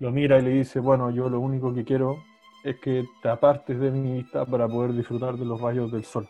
lo 0.00 0.10
mira 0.10 0.38
y 0.38 0.42
le 0.42 0.50
dice, 0.50 0.80
bueno, 0.80 1.10
yo 1.10 1.28
lo 1.28 1.38
único 1.38 1.72
que 1.72 1.84
quiero 1.84 2.22
es 2.64 2.76
que 2.80 3.04
te 3.22 3.28
apartes 3.28 3.78
de 3.78 3.90
mi 3.90 4.14
vista 4.14 4.44
para 4.44 4.66
poder 4.66 4.92
disfrutar 4.92 5.36
de 5.36 5.44
los 5.44 5.60
rayos 5.60 5.92
del 5.92 6.04
sol. 6.04 6.28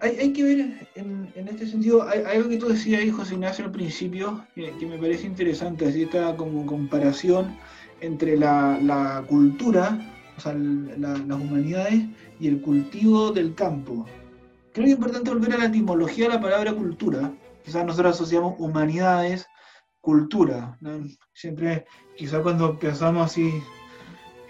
Hay, 0.00 0.32
que 0.32 0.42
ver 0.42 0.88
en, 0.94 1.48
este 1.48 1.66
sentido, 1.66 2.02
algo 2.02 2.48
que 2.48 2.56
tú 2.56 2.68
decías 2.68 3.02
ahí, 3.02 3.10
José 3.10 3.34
Ignacio, 3.34 3.66
al 3.66 3.70
principio, 3.72 4.46
que, 4.54 4.86
me 4.86 4.96
parece 4.96 5.26
interesante, 5.26 5.86
así 5.86 6.02
esta 6.02 6.34
como 6.36 6.64
comparación 6.64 7.56
entre 8.00 8.36
la, 8.36 9.24
cultura, 9.28 9.98
o 10.36 10.40
sea, 10.40 10.54
las 10.54 11.20
humanidades 11.20 12.04
y 12.40 12.48
el 12.48 12.60
cultivo 12.60 13.32
del 13.32 13.54
campo. 13.54 14.06
Creo 14.72 14.84
que 14.84 14.90
es 14.92 14.96
importante 14.96 15.30
volver 15.30 15.54
a 15.54 15.58
la 15.58 15.64
etimología 15.66 16.28
de 16.28 16.34
la 16.34 16.40
palabra 16.40 16.72
cultura. 16.72 17.32
Quizás 17.64 17.84
nosotros 17.84 18.14
asociamos 18.14 18.54
humanidades, 18.58 19.46
cultura. 20.00 20.78
Siempre, 21.34 21.86
quizás 22.16 22.40
cuando 22.42 22.78
pensamos 22.78 23.26
así 23.26 23.62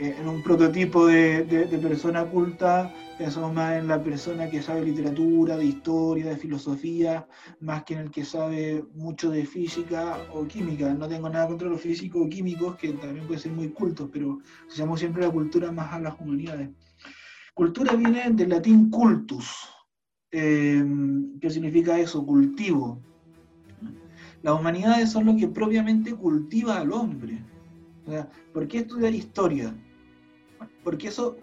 eh, 0.01 0.15
en 0.17 0.29
un 0.29 0.43
prototipo 0.45 1.07
de, 1.07 1.43
persona 1.83 2.25
culta, 2.25 2.95
pensamos 3.19 3.53
más 3.53 3.79
en 3.79 3.89
la 3.89 4.01
persona 4.01 4.49
que 4.49 4.63
sabe 4.63 4.85
literatura, 4.85 5.57
de 5.57 5.65
historia, 5.65 6.27
de 6.27 6.37
filosofía, 6.37 7.27
más 7.61 7.83
que 7.83 7.95
en 7.95 8.01
el 8.01 8.11
que 8.13 8.25
sabe 8.25 8.85
mucho 8.95 9.29
de 9.29 9.45
física 9.45 10.17
o 10.33 10.47
química. 10.47 10.95
No 10.95 11.09
tengo 11.09 11.29
nada 11.29 11.49
contra 11.49 11.69
los 11.69 11.81
físicos 11.81 12.23
o 12.25 12.29
químicos, 12.29 12.77
que 12.77 12.93
también 12.93 13.27
pueden 13.27 13.43
ser 13.43 13.53
muy 13.53 13.71
cultos, 13.71 14.09
pero 14.13 14.39
asociamos 14.69 15.01
siempre 15.01 15.23
la 15.23 15.33
cultura 15.33 15.73
más 15.73 15.93
a 15.93 15.99
las 15.99 16.15
humanidades. 16.21 16.71
Cultura 17.55 17.97
viene 17.97 18.31
del 18.31 18.51
latín 18.51 18.91
cultus, 18.91 19.69
eh, 20.31 20.85
que 21.41 21.51
significa 21.51 21.99
eso, 21.99 22.25
cultivo. 22.25 23.03
Las 24.43 24.61
humanidades 24.61 25.11
son 25.11 25.27
lo 25.27 25.35
que 25.35 25.49
propiamente 25.49 26.15
cultiva 26.15 26.79
al 26.79 26.93
hombre. 26.93 27.43
¿Por 28.53 28.69
qué 28.69 28.79
estudiar 28.79 29.13
historia? 29.13 29.75
Porque 30.85 31.09
eso 31.09 31.37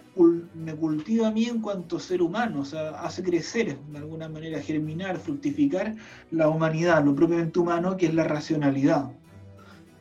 me 0.53 0.75
cultiva 0.75 1.27
a 1.27 1.31
mí 1.31 1.45
en 1.45 1.61
cuanto 1.61 1.99
ser 1.99 2.21
humano, 2.21 2.61
o 2.61 2.65
sea, 2.65 3.01
hace 3.01 3.21
crecer, 3.21 3.77
de 3.77 3.97
alguna 3.97 4.29
manera, 4.29 4.61
germinar, 4.61 5.17
fructificar 5.17 5.95
la 6.31 6.49
humanidad, 6.49 7.03
lo 7.03 7.13
propiamente 7.13 7.59
humano, 7.59 7.97
que 7.97 8.07
es 8.07 8.13
la 8.13 8.23
racionalidad. 8.23 9.11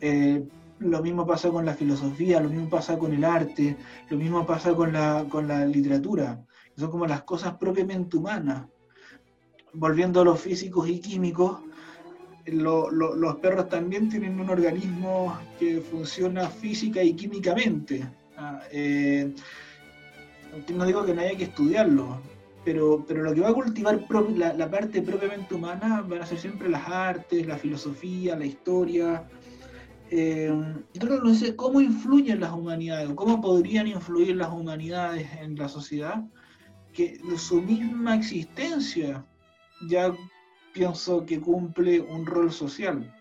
Eh, 0.01 0.45
lo 0.79 1.03
mismo 1.03 1.27
pasa 1.27 1.51
con 1.51 1.65
la 1.65 1.75
filosofía, 1.75 2.41
lo 2.41 2.49
mismo 2.49 2.69
pasa 2.69 2.99
con 2.99 3.13
el 3.13 3.25
arte, 3.25 3.77
lo 4.09 4.17
mismo 4.17 4.47
pasa 4.47 4.75
con 4.75 4.93
la, 4.93 5.25
con 5.29 5.49
la 5.49 5.65
literatura. 5.67 6.45
Son 6.77 6.91
como 6.91 7.07
las 7.07 7.23
cosas 7.23 7.57
propiamente 7.57 8.17
humanas. 8.17 8.67
Volviendo 9.73 10.21
a 10.21 10.25
los 10.25 10.41
físicos 10.41 10.89
y 10.89 11.01
químicos, 11.01 11.61
los 12.47 13.37
perros 13.37 13.69
también 13.69 14.09
tienen 14.09 14.39
un 14.39 14.51
organismo 14.51 15.39
que 15.59 15.81
funciona 15.81 16.49
física 16.49 17.03
y 17.03 17.15
químicamente. 17.15 18.07
Ah, 18.37 18.61
eh, 18.73 19.33
no 20.75 20.85
digo 20.85 21.05
que 21.05 21.15
no 21.15 21.21
haya 21.21 21.37
que 21.37 21.45
estudiarlo, 21.45 22.21
pero, 22.65 23.05
pero 23.07 23.23
lo 23.23 23.35
que 23.35 23.41
va 23.41 23.51
a 23.51 23.55
cultivar 23.55 24.01
la, 24.37 24.71
parte 24.71 25.03
propiamente 25.03 25.55
humana 25.55 26.03
van 26.03 26.23
a 26.23 26.27
ser 26.27 26.39
siempre 26.39 26.69
las 26.69 26.89
artes, 26.89 27.47
la 27.47 27.57
filosofía, 27.57 28.37
la 28.37 28.47
historia. 28.47 29.29
Eh, 30.11 30.47
entonces, 30.95 31.21
no 31.23 31.35
sé, 31.35 31.57
¿cómo 31.57 31.81
influyen 31.81 32.41
las 32.41 32.53
humanidades? 32.53 33.11
¿Cómo 33.15 33.41
podrían 33.41 33.87
influir 33.87 34.37
las 34.37 34.51
humanidades 34.51 35.29
en 35.41 35.57
la 35.57 35.69
sociedad? 35.69 36.25
Que 36.93 37.21
su 37.37 37.61
misma 37.61 38.15
existencia 38.15 39.25
ya 39.89 40.15
pienso 40.73 41.25
que 41.25 41.41
cumple 41.41 42.01
un 42.01 42.27
rol 42.27 42.53
social 42.53 43.13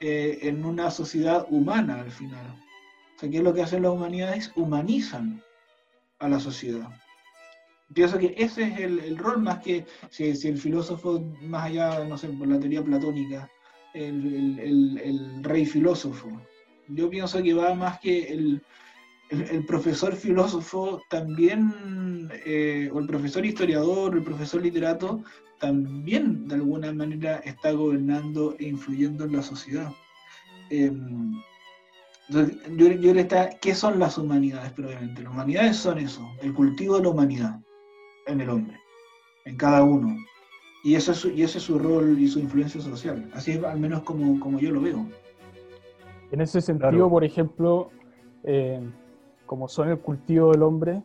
eh, 0.00 0.38
en 0.42 0.64
una 0.64 0.90
sociedad 0.90 1.46
humana 1.50 2.00
al 2.00 2.10
final. 2.10 2.62
Sea, 3.22 3.30
¿qué 3.30 3.36
es 3.36 3.44
lo 3.44 3.54
que 3.54 3.62
hacen 3.62 3.84
las 3.84 3.92
humanidades? 3.92 4.50
Humanizan 4.56 5.40
a 6.18 6.28
la 6.28 6.40
sociedad. 6.40 6.88
Pienso 7.94 8.18
que 8.18 8.34
ese 8.36 8.64
es 8.64 8.80
el, 8.80 9.16
rol 9.16 9.40
más 9.40 9.60
que 9.60 9.86
si, 10.10 10.24
el 10.24 10.58
filósofo, 10.58 11.20
más 11.40 11.66
allá, 11.66 12.04
no 12.04 12.18
sé, 12.18 12.30
por 12.30 12.48
la 12.48 12.58
teoría 12.58 12.82
platónica, 12.82 13.48
el, 13.94 15.40
rey 15.44 15.64
filósofo. 15.64 16.30
Yo 16.88 17.08
pienso 17.08 17.40
que 17.40 17.54
va 17.54 17.72
más 17.74 18.00
que 18.00 18.26
el, 18.26 18.60
profesor 19.68 20.16
filósofo 20.16 21.00
también, 21.08 22.28
eh, 22.44 22.90
o 22.92 22.98
el 22.98 23.06
profesor 23.06 23.46
historiador, 23.46 24.16
el 24.16 24.24
profesor 24.24 24.62
literato, 24.62 25.22
también 25.60 26.48
de 26.48 26.56
alguna 26.56 26.92
manera 26.92 27.36
está 27.44 27.70
gobernando 27.70 28.56
e 28.58 28.64
influyendo 28.64 29.26
en 29.26 29.32
la 29.32 29.42
sociedad. 29.42 29.92
Em, 30.70 31.31
yo, 32.32 32.86
yo 32.86 33.14
le 33.14 33.20
está, 33.20 33.50
¿qué 33.60 33.74
son 33.74 33.98
las 33.98 34.18
humanidades 34.18 34.72
probablemente? 34.72 35.22
Las 35.22 35.32
humanidades 35.32 35.76
son 35.76 35.98
eso, 35.98 36.28
el 36.40 36.54
cultivo 36.54 36.96
de 36.96 37.02
la 37.02 37.08
humanidad 37.10 37.60
en 38.26 38.40
el 38.40 38.50
hombre, 38.50 38.76
en 39.44 39.56
cada 39.56 39.82
uno. 39.82 40.16
Y 40.84 40.96
ese 40.96 41.12
es 41.12 41.18
su, 41.18 41.30
y 41.30 41.42
ese 41.42 41.58
es 41.58 41.64
su 41.64 41.78
rol 41.78 42.18
y 42.18 42.26
su 42.28 42.40
influencia 42.40 42.80
social. 42.80 43.30
Así 43.34 43.52
es 43.52 43.62
al 43.62 43.78
menos 43.78 44.02
como, 44.02 44.40
como 44.40 44.58
yo 44.58 44.70
lo 44.72 44.80
veo. 44.80 45.06
En 46.30 46.40
ese 46.40 46.60
sentido, 46.60 47.08
por 47.08 47.24
ejemplo, 47.24 47.90
eh, 48.42 48.80
como 49.46 49.68
son 49.68 49.90
el 49.90 49.98
cultivo 49.98 50.50
del 50.52 50.62
hombre, 50.62 51.02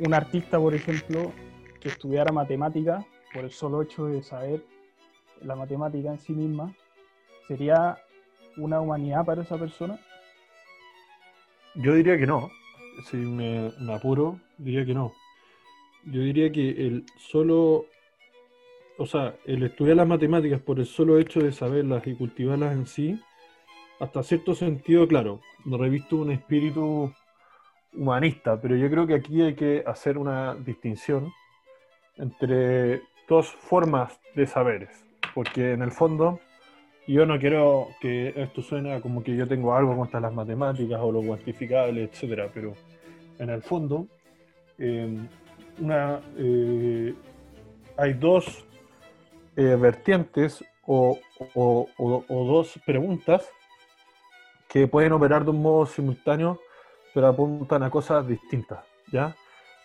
un 0.00 0.14
artista, 0.14 0.58
por 0.58 0.74
ejemplo, 0.74 1.32
que 1.80 1.88
estudiara 1.88 2.32
matemática 2.32 3.06
por 3.32 3.44
el 3.44 3.50
solo 3.50 3.82
hecho 3.82 4.06
de 4.06 4.22
saber 4.22 4.64
la 5.40 5.56
matemática 5.56 6.10
en 6.10 6.18
sí 6.18 6.32
misma, 6.32 6.74
¿sería 7.46 7.98
una 8.56 8.80
humanidad 8.80 9.24
para 9.24 9.42
esa 9.42 9.56
persona? 9.56 9.98
Yo 11.74 11.94
diría 11.94 12.16
que 12.16 12.26
no. 12.26 12.50
Si 13.10 13.16
me, 13.16 13.72
apuro, 13.92 14.38
diría 14.58 14.84
que 14.84 14.94
no. 14.94 15.12
Yo 16.04 16.20
diría 16.20 16.52
que 16.52 16.70
el 16.70 17.04
solo, 17.16 17.86
o 18.98 19.06
sea, 19.06 19.34
el 19.46 19.62
estudiar 19.64 19.96
las 19.96 20.06
matemáticas 20.06 20.60
por 20.60 20.78
el 20.78 20.86
solo 20.86 21.18
hecho 21.18 21.40
de 21.40 21.52
saberlas 21.52 22.06
y 22.06 22.14
cultivarlas 22.14 22.72
en 22.74 22.86
sí, 22.86 23.20
hasta 23.98 24.22
cierto 24.22 24.54
sentido, 24.54 25.08
claro, 25.08 25.40
no 25.64 25.78
revisto 25.78 26.16
un 26.16 26.30
espíritu 26.30 27.12
humanista, 27.92 28.60
pero 28.60 28.76
yo 28.76 28.90
creo 28.90 29.06
que 29.06 29.14
aquí 29.14 29.42
hay 29.42 29.54
que 29.54 29.82
hacer 29.86 30.18
una 30.18 30.54
distinción 30.54 31.32
entre 32.16 33.02
dos 33.28 33.48
formas 33.48 34.20
de 34.34 34.46
saberes, 34.46 34.90
porque 35.34 35.72
en 35.72 35.82
el 35.82 35.90
fondo 35.90 36.40
yo 37.06 37.26
no 37.26 37.38
quiero 37.38 37.88
que 38.00 38.32
esto 38.36 38.62
suene 38.62 39.00
como 39.00 39.22
que 39.22 39.36
yo 39.36 39.46
tengo 39.46 39.74
algo 39.74 39.96
contra 39.96 40.20
las 40.20 40.32
matemáticas 40.32 40.98
o 41.02 41.12
lo 41.12 41.22
cuantificable, 41.22 42.04
etcétera, 42.04 42.50
pero 42.52 42.74
en 43.38 43.50
el 43.50 43.62
fondo 43.62 44.06
em, 44.78 45.28
una, 45.78 46.20
eh, 46.38 47.14
hay 47.96 48.12
dos 48.14 48.64
eh, 49.56 49.76
vertientes 49.78 50.64
o, 50.86 51.18
dos 52.28 52.80
preguntas 52.84 53.48
que 54.68 54.86
pueden 54.88 55.12
operar 55.12 55.44
de 55.44 55.50
un 55.50 55.62
modo 55.62 55.86
simultáneo, 55.86 56.60
pero 57.12 57.28
apuntan 57.28 57.82
a 57.82 57.90
cosas 57.90 58.26
distintas. 58.26 58.80
¿ya? 59.12 59.34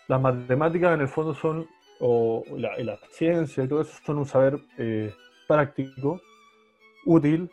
Las 0.08 0.20
matemáticas 0.20 0.94
en 0.94 1.02
el 1.02 1.08
fondo 1.08 1.34
son 1.34 1.66
o 2.00 2.44
la, 2.56 2.98
ciencia 3.10 3.62
y 3.62 3.68
todo 3.68 3.82
eso 3.82 3.92
son 4.04 4.18
un 4.18 4.26
saber 4.26 4.58
eh, 4.78 5.12
práctico, 5.46 6.20
útil, 7.04 7.50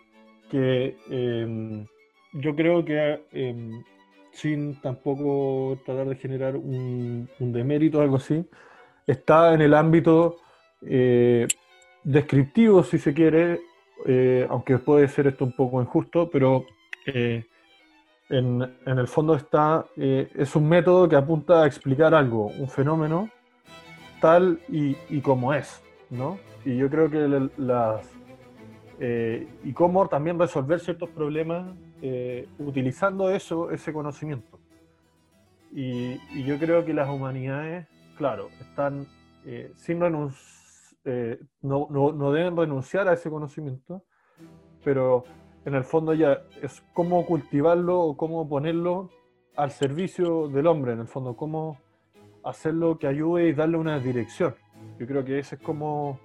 que 0.49 0.95
em, 1.09 1.85
yo 2.33 2.55
creo 2.55 2.83
que 2.83 3.21
em, 3.31 3.83
sin 4.31 4.79
tampoco 4.81 5.79
tratar 5.85 6.07
de 6.07 6.15
generar 6.15 6.55
un, 6.55 7.29
demérito 7.39 7.99
o 7.99 8.01
algo 8.01 8.17
así, 8.17 8.45
está 9.05 9.53
en 9.53 9.61
el 9.61 9.73
ámbito 9.73 10.37
eh, 10.81 11.47
descriptivo, 12.03 12.83
si 12.83 12.99
se 12.99 13.13
quiere, 13.13 13.61
eh, 14.05 14.45
aunque 14.49 14.77
puede 14.77 15.07
ser 15.07 15.27
esto 15.27 15.45
un 15.45 15.55
poco 15.55 15.81
injusto, 15.81 16.29
pero 16.29 16.65
en, 17.05 18.61
en, 18.85 18.99
el 18.99 19.07
fondo 19.07 19.33
está, 19.35 19.85
es 19.95 20.55
un 20.57 20.67
método 20.67 21.07
que 21.07 21.15
apunta 21.15 21.63
a 21.63 21.67
explicar 21.67 22.13
algo, 22.13 22.47
un 22.47 22.67
fenómeno, 22.67 23.29
tal 24.19 24.59
y, 24.69 25.21
como 25.21 25.53
es, 25.53 25.81
¿no? 26.09 26.39
Y 26.65 26.77
yo 26.77 26.89
creo 26.89 27.09
que 27.09 27.49
las... 27.57 28.16
Eh, 28.99 29.47
y 29.63 29.73
cómo 29.73 30.07
también 30.07 30.39
resolver 30.39 30.79
ciertos 30.79 31.09
problemas 31.09 31.75
eh, 32.01 32.47
utilizando 32.57 33.29
eso, 33.29 33.69
ese 33.69 33.93
conocimiento. 33.93 34.59
Y, 35.71 36.17
yo 36.43 36.57
creo 36.57 36.83
que 36.83 36.93
las 36.93 37.09
humanidades, 37.09 37.87
claro, 38.17 38.49
están 38.59 39.05
eh, 39.45 39.71
sin 39.75 39.99
no, 39.99 40.31
no, 41.61 42.31
deben 42.31 42.57
renunciar 42.57 43.07
a 43.07 43.13
ese 43.13 43.29
conocimiento, 43.29 44.03
pero 44.83 45.23
en 45.65 45.75
el 45.75 45.83
fondo 45.83 46.13
ya 46.13 46.41
es 46.61 46.83
cómo 46.93 47.25
cultivarlo 47.25 47.99
o 47.99 48.17
cómo 48.17 48.47
ponerlo 48.49 49.09
al 49.55 49.71
servicio 49.71 50.47
del 50.47 50.67
hombre, 50.67 50.93
en 50.93 50.99
el 51.01 51.07
fondo, 51.07 51.35
cómo 51.35 51.77
hacerlo 52.43 52.97
que 52.97 53.07
ayude 53.07 53.49
y 53.49 53.53
darle 53.53 53.77
una 53.77 53.99
dirección. 53.99 54.55
Yo 54.99 55.05
creo 55.05 55.23
que 55.23 55.39
ese 55.39 55.55
es 55.55 55.61
como 55.61 56.19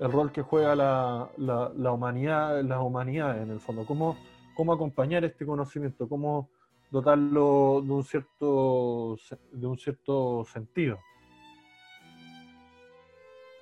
el 0.00 0.12
rol 0.12 0.32
que 0.32 0.42
juega 0.42 0.74
la, 0.74 1.28
la, 1.36 1.92
humanidad, 1.92 2.62
las 2.62 2.80
humanidades 2.80 3.42
en 3.42 3.50
el 3.50 3.60
fondo, 3.60 3.84
cómo, 3.84 4.16
cómo 4.54 4.72
acompañar 4.72 5.24
este 5.24 5.44
conocimiento, 5.44 6.08
cómo 6.08 6.50
dotarlo 6.90 7.82
de 7.84 7.92
un 7.92 8.04
cierto, 8.04 9.18
de 9.52 9.66
un 9.66 9.78
cierto 9.78 10.44
sentido. 10.52 10.98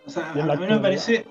O 0.07 0.11
sea, 0.11 0.31
a 0.33 0.57
mí 0.57 0.67
me 0.67 0.79
parece, 0.79 1.27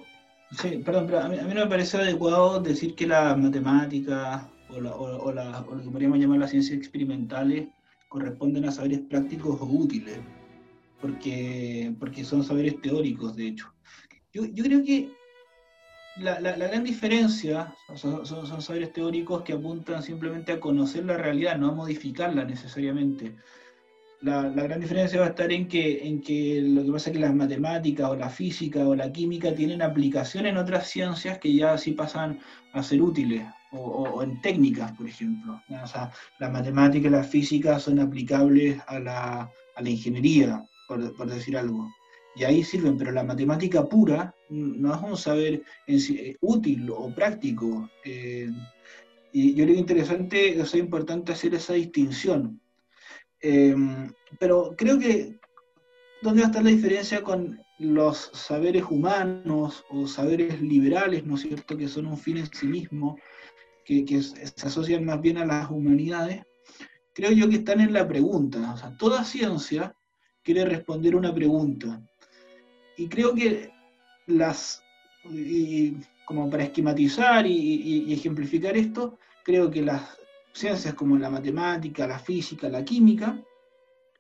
sí, 0.52 0.82
perdón, 0.84 1.06
pero 1.08 1.22
a 1.22 1.30
mí, 1.30 1.38
no 1.38 1.62
me 1.62 1.68
parece 1.68 1.98
adecuado 1.98 2.60
decir 2.60 2.96
que 2.96 3.08
la 3.08 3.36
matemática 3.36 4.50
o, 4.70 4.82
la, 4.82 4.94
o, 4.96 5.32
la, 5.32 5.62
o 5.62 5.76
lo 5.76 5.84
que 5.84 5.90
podríamos 5.90 6.20
llamar 6.20 6.40
las 6.40 6.50
ciencias 6.50 6.78
experimentales 6.78 7.68
corresponden 8.10 8.66
a 8.66 8.72
saberes 8.72 9.02
prácticos 9.02 9.62
o 9.62 9.66
útiles, 9.66 10.20
porque, 11.00 11.96
porque 12.00 12.26
son 12.26 12.44
saberes 12.44 12.82
teóricos, 12.82 13.36
de 13.36 13.48
hecho. 13.48 13.72
Yo, 14.36 14.44
yo 14.44 14.66
creo 14.66 14.84
que 14.84 15.14
la, 16.18 16.42
la, 16.42 16.58
gran 16.58 16.84
diferencia 16.84 17.74
son, 17.96 18.26
son, 18.26 18.62
saberes 18.62 18.92
teóricos 18.92 19.44
que 19.44 19.54
apuntan 19.54 20.04
simplemente 20.04 20.52
a 20.52 20.60
conocer 20.60 21.06
la 21.06 21.16
realidad, 21.16 21.58
no 21.58 21.70
a 21.70 21.74
modificarla 21.74 22.44
necesariamente. 22.44 23.38
La, 24.20 24.44
la, 24.50 24.64
gran 24.64 24.82
diferencia 24.82 25.22
va 25.22 25.28
a 25.28 25.30
estar 25.30 25.50
en 25.54 25.70
que, 25.70 26.06
en 26.06 26.20
que 26.20 26.62
lo 26.62 26.84
que 26.84 26.92
pasa 26.92 27.10
es 27.10 27.14
que 27.14 27.22
las 27.22 27.34
matemáticas 27.34 28.10
o 28.10 28.16
la 28.18 28.30
física 28.30 28.86
o 28.86 28.94
la 28.94 29.10
química 29.10 29.56
tienen 29.56 29.82
aplicación 29.82 30.46
en 30.48 30.58
otras 30.58 30.90
ciencias 30.90 31.40
que 31.40 31.56
ya 31.56 31.72
así 31.72 31.94
pasan 31.94 32.42
a 32.74 32.84
ser 32.84 33.02
útiles, 33.02 33.48
o, 33.72 33.80
o, 33.80 34.22
en 34.22 34.42
técnicas, 34.42 34.92
por 34.98 35.08
ejemplo. 35.08 35.62
O 35.82 35.88
sea, 35.88 36.12
la 36.40 36.50
matemática 36.50 37.08
y 37.08 37.12
la 37.12 37.24
física 37.24 37.80
son 37.80 38.00
aplicables 38.00 38.82
a 38.88 39.00
la, 39.00 39.50
a 39.78 39.82
la 39.82 39.90
ingeniería, 39.90 40.62
por, 40.90 41.16
por 41.16 41.30
decir 41.30 41.58
algo 41.58 41.88
y 42.36 42.44
ahí 42.44 42.64
sirven, 42.64 42.98
pero 42.98 43.12
la 43.12 43.24
matemática 43.24 43.86
pura 43.86 44.36
no 44.50 44.94
es 44.94 45.02
un 45.02 45.18
saber 45.18 45.64
útil 46.42 46.90
o 46.90 47.10
práctico. 47.14 47.90
Eh, 48.04 48.52
y 49.32 49.54
yo 49.54 49.66
creo 49.66 49.78
interesante, 49.78 50.60
es 50.60 50.76
importante 50.76 51.32
hacer 51.32 51.56
esa 51.56 51.74
distinción. 51.74 52.60
Em, 53.40 54.12
pero 54.40 54.76
creo 54.78 55.00
que, 55.00 55.40
¿dónde 56.22 56.42
va 56.42 56.48
a 56.48 56.50
estar 56.50 56.64
la 56.64 56.72
diferencia 56.72 57.24
con 57.24 57.60
los 57.80 58.32
saberes 58.34 58.84
humanos 58.90 59.86
o 59.90 60.08
saberes 60.08 60.62
liberales, 60.62 61.26
¿no 61.26 61.36
es 61.36 61.42
cierto?, 61.42 61.78
que 61.78 61.88
son 61.88 62.06
un 62.06 62.18
fin 62.18 62.38
en 62.38 62.54
sí 62.54 62.68
mismo, 62.68 63.18
que, 63.86 64.04
que 64.04 64.22
se 64.22 64.68
asocian 64.68 65.06
más 65.06 65.22
bien 65.22 65.38
a 65.38 65.46
las 65.46 65.70
humanidades? 65.70 66.44
Creo 67.14 67.32
yo 67.32 67.50
que 67.50 67.58
están 67.58 67.80
en 67.80 67.94
la 67.94 68.06
pregunta. 68.08 68.74
O 68.74 68.78
sea, 68.78 68.98
toda 68.98 69.24
ciencia 69.24 69.96
quiere 70.44 70.66
responder 70.66 71.16
una 71.16 71.34
pregunta 71.34 72.02
y 72.98 73.08
creo 73.08 73.34
que 73.34 73.72
las, 74.28 74.84
como 76.26 76.50
para 76.50 76.64
esquematizar 76.64 77.46
y, 77.46 78.14
ejemplificar 78.14 78.76
esto, 78.78 79.18
creo 79.44 79.70
que 79.70 79.82
las 79.82 80.18
ciencias 80.54 80.94
como 80.94 81.18
la 81.18 81.30
matemática, 81.30 82.08
la 82.08 82.20
física, 82.20 82.70
la 82.70 82.84
química, 82.84 83.42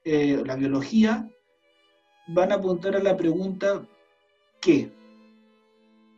eh, 0.03 0.41
la 0.46 0.55
biología, 0.55 1.29
van 2.27 2.51
a 2.51 2.55
apuntar 2.55 2.96
a 2.96 3.03
la 3.03 3.15
pregunta 3.15 3.88
¿qué? 4.60 4.91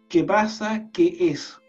¿Qué 0.09 0.23
pasa? 0.23 0.89
¿Qué 0.93 1.15
es? 1.19 1.59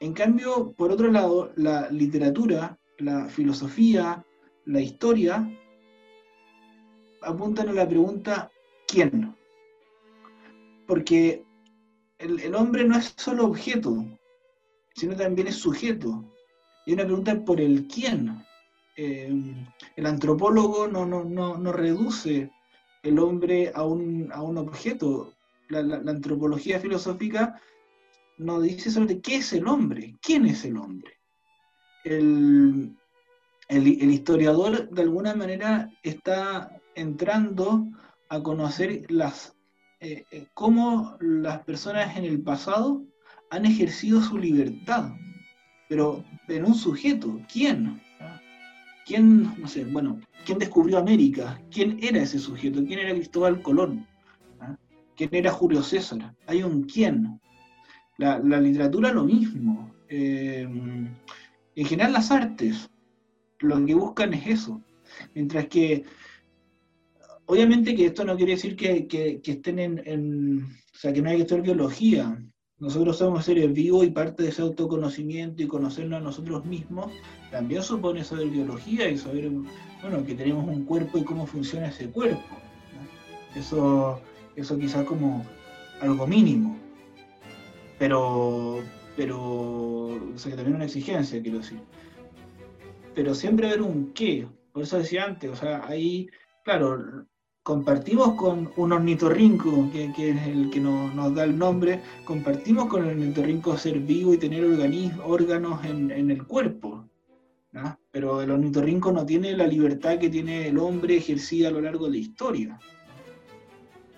En 0.00 0.12
cambio, 0.12 0.72
por 0.72 0.92
otro 0.92 1.10
lado, 1.10 1.52
la 1.56 1.90
literatura, 1.90 2.78
la 2.98 3.28
filosofía, 3.28 4.24
la 4.64 4.80
historia, 4.80 5.48
apuntan 7.22 7.68
a 7.68 7.72
la 7.72 7.88
pregunta 7.88 8.50
¿quién? 8.86 9.37
Porque 10.88 11.44
el, 12.16 12.54
hombre 12.54 12.82
no 12.82 12.96
es 12.96 13.12
solo 13.18 13.44
objeto, 13.44 14.06
sino 14.94 15.14
también 15.14 15.48
es 15.48 15.56
sujeto. 15.56 16.24
Y 16.86 16.94
una 16.94 17.04
pregunta 17.04 17.44
por 17.44 17.60
el 17.60 17.86
quién. 17.86 18.42
Eh, 18.96 19.30
el 19.96 20.06
antropólogo 20.06 20.88
no, 20.88 21.04
no, 21.04 21.72
reduce 21.72 22.50
el 23.02 23.18
hombre 23.18 23.70
a 23.74 23.84
un, 23.84 24.32
objeto. 24.32 25.34
La, 25.68 25.80
antropología 26.10 26.80
filosófica 26.80 27.60
no 28.38 28.58
dice 28.58 28.90
sobre 28.90 29.20
qué 29.20 29.36
es 29.36 29.52
el 29.52 29.68
hombre, 29.68 30.16
quién 30.22 30.46
es 30.46 30.64
el 30.64 30.78
hombre. 30.78 31.12
el, 32.04 32.96
historiador 33.68 34.88
de 34.88 35.02
alguna 35.02 35.34
manera 35.34 35.90
está 36.02 36.80
entrando 36.94 37.86
a 38.30 38.42
conocer 38.42 39.04
las 39.10 39.57
eh, 40.00 40.24
eh, 40.30 40.46
cómo 40.54 41.16
las 41.20 41.60
personas 41.64 42.16
en 42.16 42.24
el 42.24 42.40
pasado 42.40 43.02
han 43.50 43.64
ejercido 43.64 44.20
su 44.20 44.38
libertad, 44.38 45.10
pero 45.88 46.24
en 46.46 46.64
un 46.64 46.74
sujeto, 46.74 47.40
¿quién? 47.52 48.00
¿Quién, 49.04 49.58
no 49.58 49.66
sé, 49.66 49.84
bueno, 49.84 50.20
quién 50.44 50.58
descubrió 50.58 50.98
América? 50.98 51.60
¿Quién 51.70 51.98
era 52.02 52.22
ese 52.22 52.38
sujeto? 52.38 52.84
¿Quién 52.84 53.00
era 53.00 53.14
Cristóbal 53.14 53.62
Colón? 53.62 54.06
¿Ah? 54.60 54.76
¿Quién 55.16 55.30
era 55.32 55.50
Julio 55.50 55.82
César? 55.82 56.34
Hay 56.46 56.62
un 56.62 56.84
quién. 56.84 57.40
La, 58.18 58.38
literatura 58.38 59.12
lo 59.12 59.24
mismo. 59.24 59.94
Eh, 60.08 60.62
en 60.62 61.86
general 61.86 62.12
las 62.12 62.30
artes, 62.30 62.90
lo 63.60 63.84
que 63.84 63.94
buscan 63.94 64.34
es 64.34 64.46
eso. 64.46 64.82
Mientras 65.34 65.66
que 65.68 66.04
Obviamente 67.50 67.96
que 67.96 68.04
esto 68.04 68.26
no 68.26 68.36
quiere 68.36 68.52
decir 68.52 68.76
que, 68.76 69.40
estén 69.42 69.78
en, 69.78 70.64
o 70.64 70.98
sea, 70.98 71.14
que 71.14 71.22
no 71.22 71.30
hay 71.30 71.36
que 71.36 71.42
estudiar 71.42 71.64
biología. 71.64 72.38
Nosotros 72.78 73.16
somos 73.16 73.46
seres 73.46 73.72
vivos 73.72 74.06
y 74.06 74.10
parte 74.10 74.42
de 74.42 74.50
ese 74.50 74.60
autoconocimiento 74.60 75.62
y 75.62 75.66
conocernos 75.66 76.20
a 76.20 76.24
nosotros 76.24 76.66
mismos 76.66 77.10
también 77.50 77.82
supone 77.82 78.22
saber 78.22 78.50
biología 78.50 79.08
y 79.08 79.16
saber, 79.16 79.50
bueno, 80.02 80.26
que 80.26 80.34
tenemos 80.34 80.68
un 80.68 80.84
cuerpo 80.84 81.16
y 81.16 81.24
cómo 81.24 81.46
funciona 81.46 81.88
ese 81.88 82.10
cuerpo. 82.10 82.54
Eso, 83.56 84.20
eso 84.54 84.78
quizás 84.78 85.06
como 85.06 85.42
algo 86.02 86.26
mínimo. 86.26 86.76
Pero, 87.98 88.82
pero, 89.16 89.38
o 89.38 90.36
sea, 90.36 90.50
que 90.50 90.56
también 90.56 90.76
una 90.76 90.84
exigencia, 90.84 91.40
quiero 91.40 91.60
decir. 91.60 91.80
Pero 93.14 93.34
siempre 93.34 93.68
haber 93.68 93.80
un 93.80 94.12
qué. 94.12 94.46
Por 94.70 94.82
eso 94.82 94.98
decía 94.98 95.24
antes, 95.24 95.50
o 95.50 95.56
sea, 95.56 95.86
ahí, 95.88 96.28
claro, 96.62 97.26
compartimos 97.68 98.32
con 98.32 98.72
un 98.76 98.92
ornitorrinco, 98.92 99.90
que, 99.92 100.04
es 100.06 100.46
el 100.46 100.70
que 100.70 100.80
nos 100.80 101.34
da 101.34 101.44
el 101.44 101.58
nombre, 101.58 102.00
compartimos 102.24 102.86
con 102.86 103.04
el 103.04 103.10
ornitorrinco 103.10 103.76
ser 103.76 103.98
vivo 103.98 104.32
y 104.32 104.38
tener 104.38 104.64
órganos 105.22 105.84
en, 105.84 106.30
el 106.30 106.46
cuerpo. 106.46 107.04
Pero 108.10 108.40
el 108.40 108.52
ornitorrinco 108.52 109.12
no 109.12 109.26
tiene 109.26 109.54
la 109.54 109.66
libertad 109.66 110.18
que 110.18 110.30
tiene 110.30 110.68
el 110.68 110.78
hombre 110.78 111.18
ejercida 111.18 111.68
a 111.68 111.72
lo 111.72 111.82
largo 111.82 112.06
de 112.06 112.12
la 112.12 112.16
historia. 112.16 112.80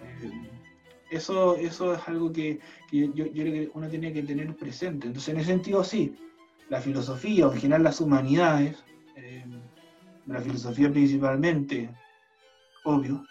Eh, 0.01 0.31
eso, 1.11 1.57
eso 1.57 1.95
es 1.95 2.07
algo 2.07 2.33
que, 2.33 2.61
yo, 2.93 3.13
creo 3.13 3.53
que 3.53 3.71
uno 3.75 3.89
tiene 3.89 4.13
que 4.13 4.23
tener 4.23 4.55
presente. 4.55 5.09
Entonces, 5.09 5.35
en 5.35 5.41
ese 5.41 5.51
sentido, 5.51 5.83
sí, 5.83 6.15
la 6.69 6.81
filosofía, 6.81 7.49
o 7.49 7.53
en 7.53 7.59
general 7.59 7.83
las 7.83 8.01
humanidades, 8.01 8.77
eh, 9.17 9.45
la 10.27 10.41
filosofía 10.41 10.89
principalmente, 10.89 11.91
obvio, 12.85 13.25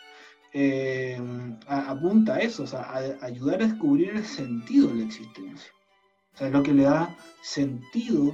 eh, 0.54 1.20
apunta 1.68 2.36
a 2.36 2.40
eso, 2.40 2.64
o 2.64 2.68
sea, 2.68 2.82
a, 2.82 3.26
ayudar 3.26 3.62
a 3.62 3.68
descubrir 3.68 4.10
el 4.10 4.26
sentido 4.26 4.88
de 4.88 4.96
la 4.96 5.06
existencia. 5.06 5.72
O 6.34 6.38
sea, 6.38 6.48
es 6.48 6.54
lo 6.54 6.64
que 6.64 6.74
le 6.74 6.84
da 6.84 7.16
sentido 7.42 8.34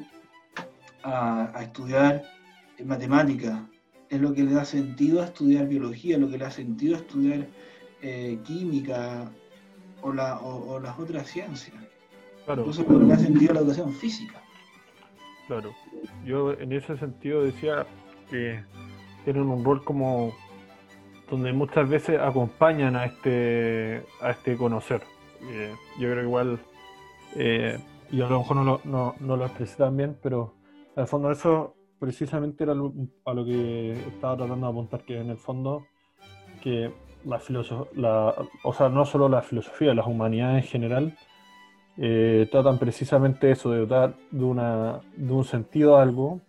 a, 1.04 1.51
estudiar 1.62 2.23
matemática, 2.84 3.67
es 4.10 4.21
lo 4.21 4.34
que 4.34 4.43
le 4.43 4.54
da 4.54 4.65
sentido 4.65 5.21
a 5.21 5.25
estudiar 5.25 5.67
biología, 5.67 6.17
lo 6.17 6.30
que 6.30 6.38
le 6.38 6.45
da 6.45 6.51
sentido 6.51 6.95
a 6.95 6.99
estudiar 6.99 7.47
eh, 8.01 8.39
química 8.43 9.32
o, 10.01 10.13
la, 10.13 10.39
o, 10.39 10.80
las 10.80 10.97
otras 10.99 11.28
ciencias. 11.28 11.75
Claro. 12.45 12.62
Incluso 12.62 12.84
lo 12.84 12.99
que 12.99 13.06
le 13.06 13.12
da 13.12 13.17
sentido 13.17 13.51
a 13.51 13.54
la 13.56 13.60
educación 13.62 13.93
física. 13.93 14.41
Claro. 15.47 15.73
Yo 16.25 16.54
en 16.54 16.71
ese 16.71 16.97
sentido 16.97 17.43
decía 17.43 17.86
que 18.30 18.63
tienen 19.23 19.43
un 19.43 19.63
rol 19.63 19.84
como 19.84 20.34
donde 21.30 21.54
muchas 21.54 21.90
veces 21.90 22.20
acompañan 22.20 22.96
a 22.96 23.06
este, 23.06 24.04
a 24.22 24.32
este 24.32 24.56
conocer. 24.56 25.02
Eh, 25.42 25.74
yo 26.00 26.10
creo 26.10 26.16
que 26.16 26.24
igual, 26.24 26.60
eh, 27.36 27.80
y 28.12 28.22
a 28.22 28.28
lo 28.28 28.40
mejor 28.40 28.58
no 28.58 28.64
lo, 28.64 28.82
no, 28.84 29.16
no 29.20 29.38
lo 29.38 29.46
expresé 29.46 29.78
tan 29.78 29.98
bien, 29.98 30.18
pero 30.22 30.54
al 30.96 31.08
fondo 31.08 31.32
eso 31.32 31.76
precisamente 32.00 32.64
era 32.64 32.74
a 32.74 33.34
lo 33.34 33.46
que 33.46 33.92
estaba 33.92 34.38
tratando 34.38 34.68
de 34.68 34.72
apuntar, 34.72 35.04
que 35.04 35.20
en 35.20 35.30
el 35.30 35.38
fondo 35.38 35.86
que 36.62 36.92
la 37.26 37.40
filosofía, 37.40 38.34
o 38.64 38.74
sea, 38.74 38.90
no 38.90 39.06
solo 39.06 39.30
la 39.30 39.42
filosofía, 39.42 39.94
las 39.94 40.08
humanidades 40.08 40.66
en 40.66 40.70
general, 40.70 41.18
eh, 41.98 42.48
tratan 42.52 42.78
precisamente 42.78 43.52
eso, 43.52 43.72
de 43.72 43.86
dar 43.86 44.16
de, 44.32 44.44
una, 44.44 45.02
de 45.16 45.32
un 45.32 45.44
sentido 45.44 45.98
a 45.98 46.04
algo, 46.04 46.42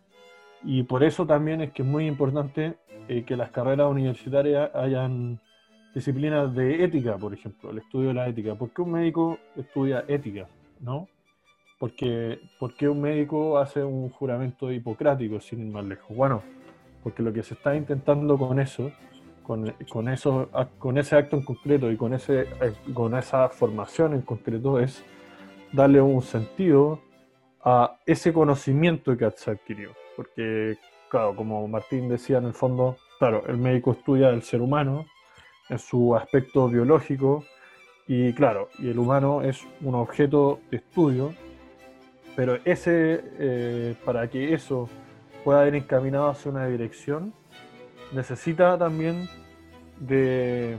y 0.63 0.83
por 0.83 1.05
eso 1.05 1.27
también 1.27 1.61
es 1.61 1.73
que 1.73 1.83
es 1.83 1.89
muy 1.89 2.07
importante 2.07 2.77
eh, 3.09 3.25
que 3.25 3.37
las 3.37 3.51
carreras 3.51 3.89
universitarias 3.91 4.75
hayan 4.75 5.41
disciplinas 5.95 6.55
de 6.55 6.85
ética, 6.85 7.17
por 7.17 7.33
ejemplo, 7.33 7.71
el 7.71 7.79
estudio 7.79 8.09
de 8.09 8.15
la 8.15 8.29
ética. 8.29 8.55
¿Por 8.55 8.71
qué 8.71 8.83
un 8.83 8.93
médico 8.93 9.39
estudia 9.57 10.05
ética? 10.09 10.47
¿No? 10.81 11.09
Porque, 11.79 12.39
¿Por 12.59 12.75
qué 12.75 12.89
un 12.89 13.01
médico 13.01 13.59
hace 13.59 13.83
un 13.83 14.11
juramento 14.11 14.73
hipocrático 14.73 15.41
sin 15.41 15.67
ir 15.67 15.73
más 15.73 15.85
lejos? 15.85 16.15
Bueno, 16.17 16.43
porque 17.03 17.23
lo 17.23 17.33
que 17.33 17.43
se 17.43 17.55
está 17.55 17.77
intentando 17.77 18.37
con 18.37 18.59
eso, 18.59 18.91
con, 19.43 19.73
con, 19.89 20.09
eso, 20.09 20.51
con 20.79 20.99
ese 20.99 21.17
acto 21.17 21.37
en 21.37 21.45
concreto 21.45 21.91
y 21.91 21.97
con, 21.97 22.13
ese, 22.13 22.47
con 22.93 23.17
esa 23.17 23.49
formación 23.49 24.15
en 24.15 24.23
concreto 24.23 24.81
es 24.81 25.05
darle 25.73 26.01
un 26.01 26.23
sentido 26.23 27.01
a 27.63 27.99
ese 28.07 28.33
conocimiento 28.33 29.17
que 29.17 29.31
se 29.37 29.51
adquirió. 29.51 29.93
Porque, 30.17 30.79
claro, 31.11 31.37
como 31.37 31.67
Martín 31.69 32.09
decía, 32.09 32.39
en 32.39 32.47
el 32.47 32.55
fondo, 32.55 32.97
claro, 33.19 33.45
el 33.47 33.59
médico 33.59 33.93
estudia 33.93 34.31
el 34.31 34.43
ser 34.43 34.61
humano 34.61 35.07
en 35.69 35.79
su 35.79 36.17
aspecto 36.17 36.69
biológico 36.69 37.45
y, 38.07 38.33
claro, 38.33 38.69
y 38.79 38.89
el 38.89 38.99
humano 38.99 39.43
es 39.43 39.67
un 39.83 39.95
objeto 39.95 40.61
de 40.71 40.79
estudio 40.79 41.35
pero 42.37 42.59
ese, 42.67 43.25
eh, 43.39 43.97
para 44.05 44.29
que 44.29 44.53
eso 44.53 44.91
pueda 45.43 45.67
ir 45.67 45.75
encaminado 45.75 46.29
hacia 46.29 46.51
una 46.51 46.67
dirección, 46.67 47.33
necesita 48.13 48.77
también 48.77 49.27
de, 49.99 50.77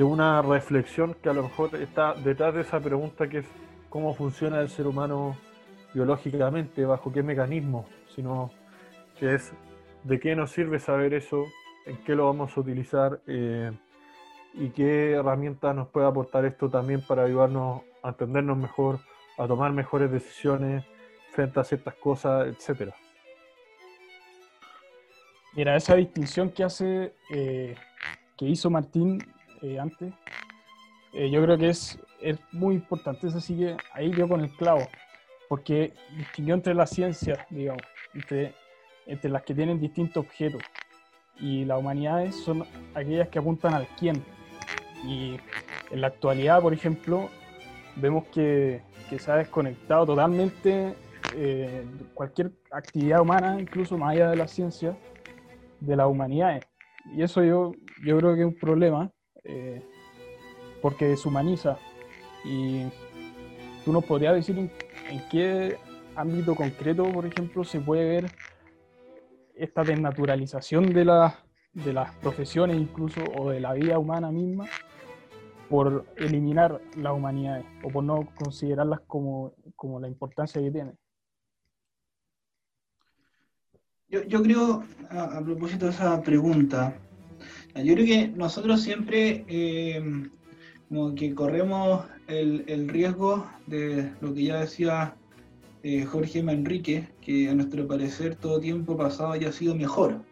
una 0.00 0.40
reflexión 0.40 1.14
que 1.22 1.28
a 1.28 1.34
lo 1.34 1.42
mejor 1.42 1.74
está 1.76 2.14
detrás 2.14 2.54
de 2.54 2.62
esa 2.62 2.80
pregunta 2.80 3.28
que 3.28 3.38
es 3.38 3.46
cómo 3.90 4.14
funciona 4.14 4.60
el 4.60 4.70
ser 4.70 4.86
humano 4.86 5.36
biológicamente, 5.92 6.86
bajo 6.86 7.12
qué 7.12 7.22
mecanismo, 7.22 7.86
sino 8.14 8.50
que 9.18 9.34
es 9.34 9.52
de 10.04 10.20
qué 10.20 10.34
nos 10.36 10.50
sirve 10.50 10.78
saber 10.78 11.14
eso, 11.14 11.44
en 11.86 11.96
qué 12.04 12.14
lo 12.14 12.26
vamos 12.26 12.56
a 12.56 12.60
utilizar 12.60 13.20
eh, 13.26 13.72
y 14.54 14.70
qué 14.70 15.12
herramientas 15.12 15.74
nos 15.74 15.88
puede 15.88 16.06
aportar 16.06 16.44
esto 16.44 16.68
también 16.68 17.02
para 17.06 17.24
ayudarnos 17.24 17.82
a 18.02 18.10
entendernos 18.10 18.56
mejor, 18.56 19.00
a 19.36 19.46
tomar 19.46 19.72
mejores 19.72 20.10
decisiones 20.10 20.84
frente 21.32 21.60
a 21.60 21.64
ciertas 21.64 21.94
cosas, 21.94 22.48
etcétera. 22.48 22.94
Mira, 25.54 25.76
esa 25.76 25.94
distinción 25.96 26.50
que 26.50 26.64
hace, 26.64 27.14
eh, 27.30 27.74
que 28.36 28.44
hizo 28.46 28.70
Martín 28.70 29.18
eh, 29.62 29.78
antes, 29.78 30.12
yo 31.12 31.42
creo 31.42 31.58
que 31.58 31.70
es, 31.70 31.98
es 32.20 32.38
muy 32.52 32.74
importante. 32.76 33.26
Es 33.26 33.34
así 33.34 33.56
que 33.56 33.76
ahí 33.92 34.12
dio 34.12 34.28
con 34.28 34.40
el 34.40 34.50
clavo, 34.56 34.86
porque 35.48 35.92
distinguió 36.16 36.54
entre 36.54 36.74
las 36.74 36.90
ciencias, 36.90 37.38
digamos, 37.50 37.82
entre, 38.14 38.54
entre 39.08 39.30
las 39.30 39.42
que 39.42 39.54
tienen 39.54 39.80
distintos 39.80 40.24
objetos. 40.24 40.62
Y 41.40 41.64
las 41.64 41.80
humanidades 41.80 42.36
son 42.36 42.64
aquellas 42.94 43.28
que 43.28 43.40
apuntan 43.40 43.74
al 43.74 43.88
quién. 43.98 44.24
Y 45.04 45.40
en 45.90 46.00
la 46.00 46.06
actualidad, 46.06 46.62
por 46.62 46.72
ejemplo, 46.72 47.28
vemos 47.96 48.24
que 48.28 48.82
que 49.08 49.18
se 49.18 49.30
ha 49.30 49.36
desconectado 49.36 50.06
totalmente 50.06 50.94
eh, 51.34 51.84
cualquier 52.14 52.52
actividad 52.70 53.20
humana, 53.20 53.60
incluso 53.60 53.96
más 53.96 54.12
allá 54.12 54.30
de 54.30 54.36
la 54.36 54.48
ciencia, 54.48 54.96
de 55.80 55.96
las 55.96 56.06
humanidades. 56.06 56.64
Y 57.14 57.22
eso 57.22 57.42
yo, 57.42 57.72
yo 58.04 58.18
creo 58.18 58.34
que 58.34 58.40
es 58.40 58.46
un 58.46 58.58
problema, 58.58 59.10
eh, 59.44 59.82
porque 60.82 61.06
deshumaniza. 61.06 61.78
Y 62.44 62.84
tú 63.84 63.92
nos 63.92 64.04
podrías 64.04 64.34
decir 64.34 64.58
en, 64.58 64.70
qué 65.30 65.78
ámbito 66.14 66.54
concreto, 66.54 67.04
por 67.04 67.26
ejemplo, 67.26 67.64
se 67.64 67.80
puede 67.80 68.04
ver 68.04 68.30
esta 69.58 69.82
desnaturalización 69.82 70.92
de, 70.92 71.04
de 71.72 71.92
las 71.92 72.14
profesiones 72.16 72.76
incluso 72.76 73.20
o 73.36 73.50
de 73.50 73.60
la 73.60 73.72
vida 73.74 73.98
humana 73.98 74.30
misma 74.30 74.66
por 75.68 76.06
eliminar 76.16 76.80
las 76.96 77.12
humanidades 77.12 77.66
o 77.82 77.88
por 77.88 78.04
no 78.04 78.28
considerarlas 78.34 79.00
como, 79.06 79.54
como 79.76 80.00
la 80.00 80.08
importancia 80.08 80.62
que 80.62 80.70
tienen. 80.70 80.98
Yo, 84.08 84.22
yo 84.24 84.42
creo, 84.42 84.84
a, 85.10 85.42
propósito 85.44 85.84
de 85.84 85.90
esa 85.90 86.22
pregunta, 86.22 86.96
yo 87.74 87.94
creo 87.94 88.06
que 88.06 88.28
nosotros 88.28 88.80
siempre 88.80 89.44
eh, 89.48 90.02
como 90.88 91.14
que 91.14 91.34
corremos 91.34 92.06
el, 92.26 92.64
el, 92.68 92.88
riesgo 92.88 93.46
de 93.66 94.14
lo 94.22 94.32
que 94.32 94.44
ya 94.44 94.60
decía 94.60 95.14
eh, 95.82 96.04
Jorge 96.04 96.42
Manrique, 96.42 97.08
que 97.20 97.48
a 97.48 97.54
nuestro 97.54 97.86
parecer 97.86 98.34
todo 98.36 98.60
tiempo 98.60 98.96
pasado 98.96 99.32
haya 99.32 99.52
sido 99.52 99.74
mejor, 99.74 100.22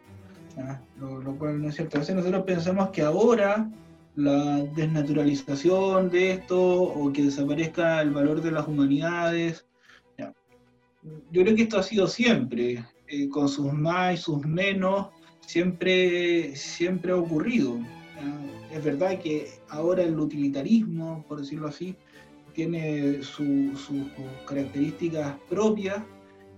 lo, 0.99 1.21
lo, 1.21 1.37
cual 1.37 1.61
no 1.61 1.69
es 1.69 1.75
cierto. 1.75 1.97
A 1.97 1.99
veces 1.99 2.15
nosotros 2.15 2.43
pensamos 2.43 2.89
que 2.89 3.01
ahora 3.01 3.69
la 4.17 4.63
desnaturalización 4.75 6.09
de 6.09 6.31
esto 6.31 6.59
o 6.59 7.13
que 7.13 7.23
desaparezca 7.23 8.01
el 8.01 8.09
valor 8.09 8.41
de 8.41 8.51
las 8.51 8.67
humanidades. 8.67 9.65
Yo 11.31 11.43
creo 11.43 11.55
que 11.55 11.61
esto 11.61 11.77
ha 11.77 11.83
sido 11.83 12.07
siempre, 12.07 12.83
eh, 13.07 13.29
con 13.29 13.47
sus 13.47 13.71
más 13.71 14.15
y 14.15 14.17
sus 14.17 14.45
menos, 14.45 15.09
siempre, 15.41 16.55
siempre 16.55 17.11
ha 17.11 17.15
ocurrido. 17.15 17.79
Es 18.71 18.83
verdad 18.83 19.19
que 19.19 19.47
ahora 19.69 20.03
el 20.03 20.19
utilitarismo, 20.19 21.23
por 21.27 21.39
decirlo 21.39 21.67
así, 21.67 21.95
tiene 22.57 23.21
sus 23.21 23.87
características 24.47 25.35
propias 25.47 26.01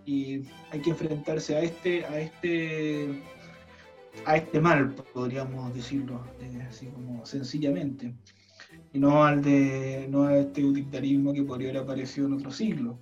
y 0.06 0.44
hay 0.72 0.80
que 0.82 0.92
enfrentarse 0.92 1.58
a 1.58 1.60
este, 1.60 2.06
a 2.06 2.22
este 2.22 3.22
a 4.26 4.38
este 4.38 4.62
mal, 4.62 4.96
podríamos 5.14 5.74
decirlo, 5.76 6.26
eh, 6.40 6.66
así 6.70 6.88
como 6.88 7.26
sencillamente, 7.26 8.14
y 8.94 9.00
no 9.00 9.26
al 9.26 9.44
de 9.44 10.08
no 10.10 10.24
a 10.24 10.38
este 10.38 10.64
utilitarismo 10.64 11.34
que 11.34 11.44
podría 11.44 11.72
haber 11.72 11.84
aparecido 11.84 12.28
en 12.28 12.34
otro 12.34 12.50
siglo. 12.50 12.98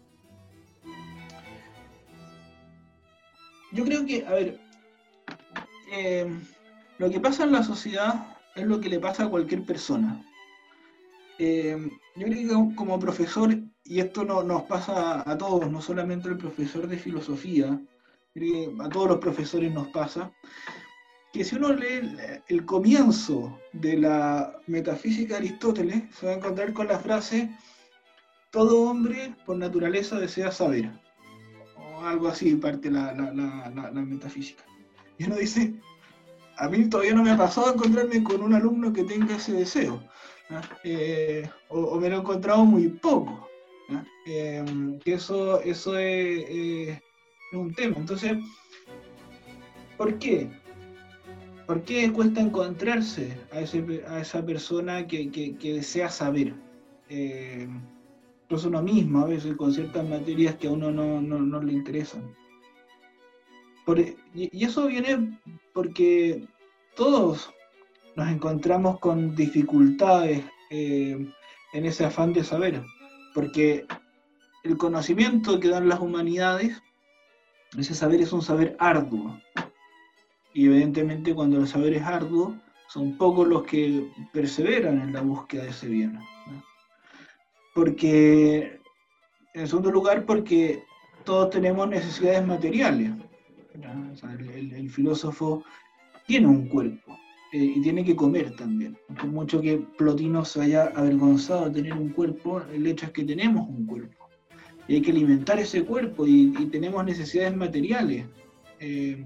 Yo 3.73 3.86
creo 3.86 4.07
que, 4.07 4.25
a 4.25 4.31
ver, 4.31 4.60
eh, 5.93 6.25
lo 6.97 7.12
que 7.12 7.19
pasa 7.19 7.43
en 7.43 7.51
la 7.51 7.62
sociedad 7.62 8.36
es 8.55 8.65
lo 8.65 8.81
que 8.81 8.89
le 8.89 8.99
pasa 8.99 9.25
a 9.25 9.29
cualquier 9.29 9.63
persona. 9.63 10.25
Eh, 11.38 11.77
yo 12.17 12.25
creo 12.25 12.69
que 12.69 12.75
como 12.75 12.99
profesor, 12.99 13.56
y 13.84 13.99
esto 13.99 14.23
no, 14.23 14.43
nos 14.43 14.63
pasa 14.63 15.23
a 15.30 15.38
todos, 15.38 15.69
no 15.69 15.82
solamente 15.82 16.27
al 16.27 16.38
profesor 16.38 16.88
de 16.88 16.97
filosofía, 16.97 17.80
a 18.80 18.89
todos 18.89 19.08
los 19.08 19.17
profesores 19.19 19.71
nos 19.71 19.88
pasa, 19.89 20.32
que 21.32 21.43
si 21.43 21.56
uno 21.56 21.73
lee 21.73 22.17
el, 22.47 22.65
comienzo 22.65 23.60
de 23.73 23.97
la 23.97 24.60
metafísica 24.67 25.34
de 25.34 25.47
Aristóteles, 25.47 26.03
se 26.15 26.25
va 26.25 26.32
a 26.32 26.36
encontrar 26.36 26.73
con 26.73 26.88
la 26.88 26.97
frase, 26.97 27.51
todo 28.51 28.89
hombre 28.89 29.36
por 29.45 29.58
naturaleza 29.58 30.19
desea 30.19 30.51
saber. 30.51 30.91
O 31.77 32.03
algo 32.03 32.27
así 32.27 32.56
parte 32.56 32.89
la, 32.89 33.13
la, 33.13 33.91
metafísica. 33.91 34.63
Y 35.19 35.25
uno 35.25 35.36
dice, 35.36 35.75
a 36.58 36.67
mí 36.69 36.89
todavía 36.89 37.13
no 37.13 37.23
me 37.23 37.32
ha 37.32 37.38
pasado 37.38 37.73
encontrarme 37.73 38.23
con 38.23 38.41
un 38.41 38.53
alumno 38.53 38.93
que 38.93 39.03
tenga 39.03 39.36
ese 39.36 39.53
deseo. 39.53 40.03
Eh, 40.83 41.49
o, 41.69 41.99
me 41.99 42.10
lo 42.10 42.17
he 42.17 42.19
encontrado 42.19 42.63
muy 42.65 42.88
poco. 42.88 43.47
Eh, 44.25 44.63
que 45.03 45.13
eso, 45.13 45.62
eso 45.62 45.97
es 45.97 46.99
un 47.53 47.73
tema. 47.73 47.95
Entonces, 47.97 48.38
¿por 49.97 50.17
qué? 50.19 50.49
¿Por 51.67 51.81
qué 51.83 52.12
cuesta 52.13 52.39
encontrarse 52.39 53.38
a, 53.51 53.60
esa 53.60 54.45
persona 54.45 55.05
que, 55.05 55.57
desea 55.62 56.10
saber? 56.10 56.53
Eh, 57.10 57.67
incluso 58.43 58.69
uno 58.69 58.81
mismo, 58.81 59.19
a 59.19 59.25
veces, 59.25 59.55
con 59.57 59.73
ciertas 59.73 60.07
materias 60.07 60.55
que 60.55 60.67
a 60.67 60.71
uno 60.71 60.91
no, 60.91 61.62
le 61.62 61.73
interesan. 61.73 62.33
y, 64.33 64.63
eso 64.63 64.88
viene 64.88 65.38
porque 65.73 66.47
todos 66.95 67.53
nos 68.17 68.30
encontramos 68.30 68.99
con 68.99 69.36
dificultades 69.36 70.43
eh, 70.71 71.32
en 71.73 71.86
ese 71.86 72.03
afán 72.03 72.34
de 72.34 72.43
saber, 72.43 72.84
porque 73.36 73.86
el 74.63 74.75
conocimiento 74.75 75.60
que 75.60 75.69
dan 75.69 75.88
las 75.88 75.99
humanidades, 75.99 76.82
ese 77.77 77.93
saber 77.93 78.19
es 78.21 78.34
un 78.34 78.41
saber 78.41 78.75
arduo, 78.80 79.39
y 80.51 80.65
evidentemente 80.65 81.36
cuando 81.36 81.60
el 81.60 81.67
saber 81.67 81.93
es 81.93 82.01
arduo, 82.01 82.56
son 82.88 83.15
pocos 83.19 83.47
los 83.47 83.63
que 83.63 84.10
perseveran 84.34 84.99
en 84.99 85.13
la 85.13 85.21
búsqueda 85.21 85.63
de 85.65 85.69
ese 85.69 85.88
bien. 85.88 86.17
Porque, 87.75 88.80
en 89.53 89.67
segundo 89.67 89.91
lugar, 89.91 90.25
porque 90.25 90.84
todos 91.23 91.51
tenemos 91.51 91.88
necesidades 91.88 92.47
materiales. 92.47 93.12
el, 93.75 94.89
filósofo 94.89 95.63
tiene 96.25 96.47
un 96.47 96.67
cuerpo 96.67 97.15
eh, 97.53 97.73
y 97.75 97.81
tiene 97.81 98.03
que 98.03 98.15
comer 98.15 98.55
también. 98.55 98.97
Por 99.07 99.27
mucho 99.27 99.62
que 99.62 99.77
Plotino 99.97 100.43
se 100.45 100.62
haya 100.62 100.86
avergonzado 100.95 101.65
de 101.65 101.81
tener 101.81 101.93
un 101.93 102.10
cuerpo, 102.10 102.62
el 102.73 102.86
hecho 102.88 103.05
es 103.07 103.12
que 103.12 103.23
tenemos 103.23 103.67
un 103.67 103.86
cuerpo. 103.86 104.29
Y 104.88 104.95
hay 104.95 105.01
que 105.01 105.12
alimentar 105.12 105.60
ese 105.60 105.83
cuerpo 105.83 106.25
y, 106.25 106.51
tenemos 106.71 107.03
necesidades 107.03 107.55
materiales. 107.55 108.25
Eh, 108.79 109.23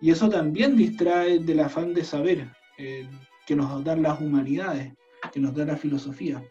y 0.00 0.10
eso 0.10 0.28
también 0.28 0.76
distrae 0.76 1.38
del 1.38 1.60
afán 1.60 1.94
de 1.94 2.04
saber. 2.04 2.50
Eh, 2.78 3.06
que 3.46 3.54
nos 3.54 3.84
dan 3.84 4.02
las 4.02 4.20
humanidades, 4.20 4.92
que 5.32 5.40
nos 5.40 5.54
da 5.54 5.64
la 5.64 5.76
filosofía. 5.76 6.42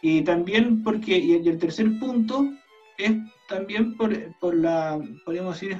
Y 0.00 0.22
también 0.22 0.82
porque, 0.82 1.18
y 1.18 1.32
el 1.34 1.58
tercer 1.58 1.98
punto 1.98 2.48
es 2.96 3.12
también 3.48 3.96
por, 3.96 4.12
por 4.38 4.54
la, 4.54 5.00
podríamos 5.24 5.60
decir, 5.60 5.78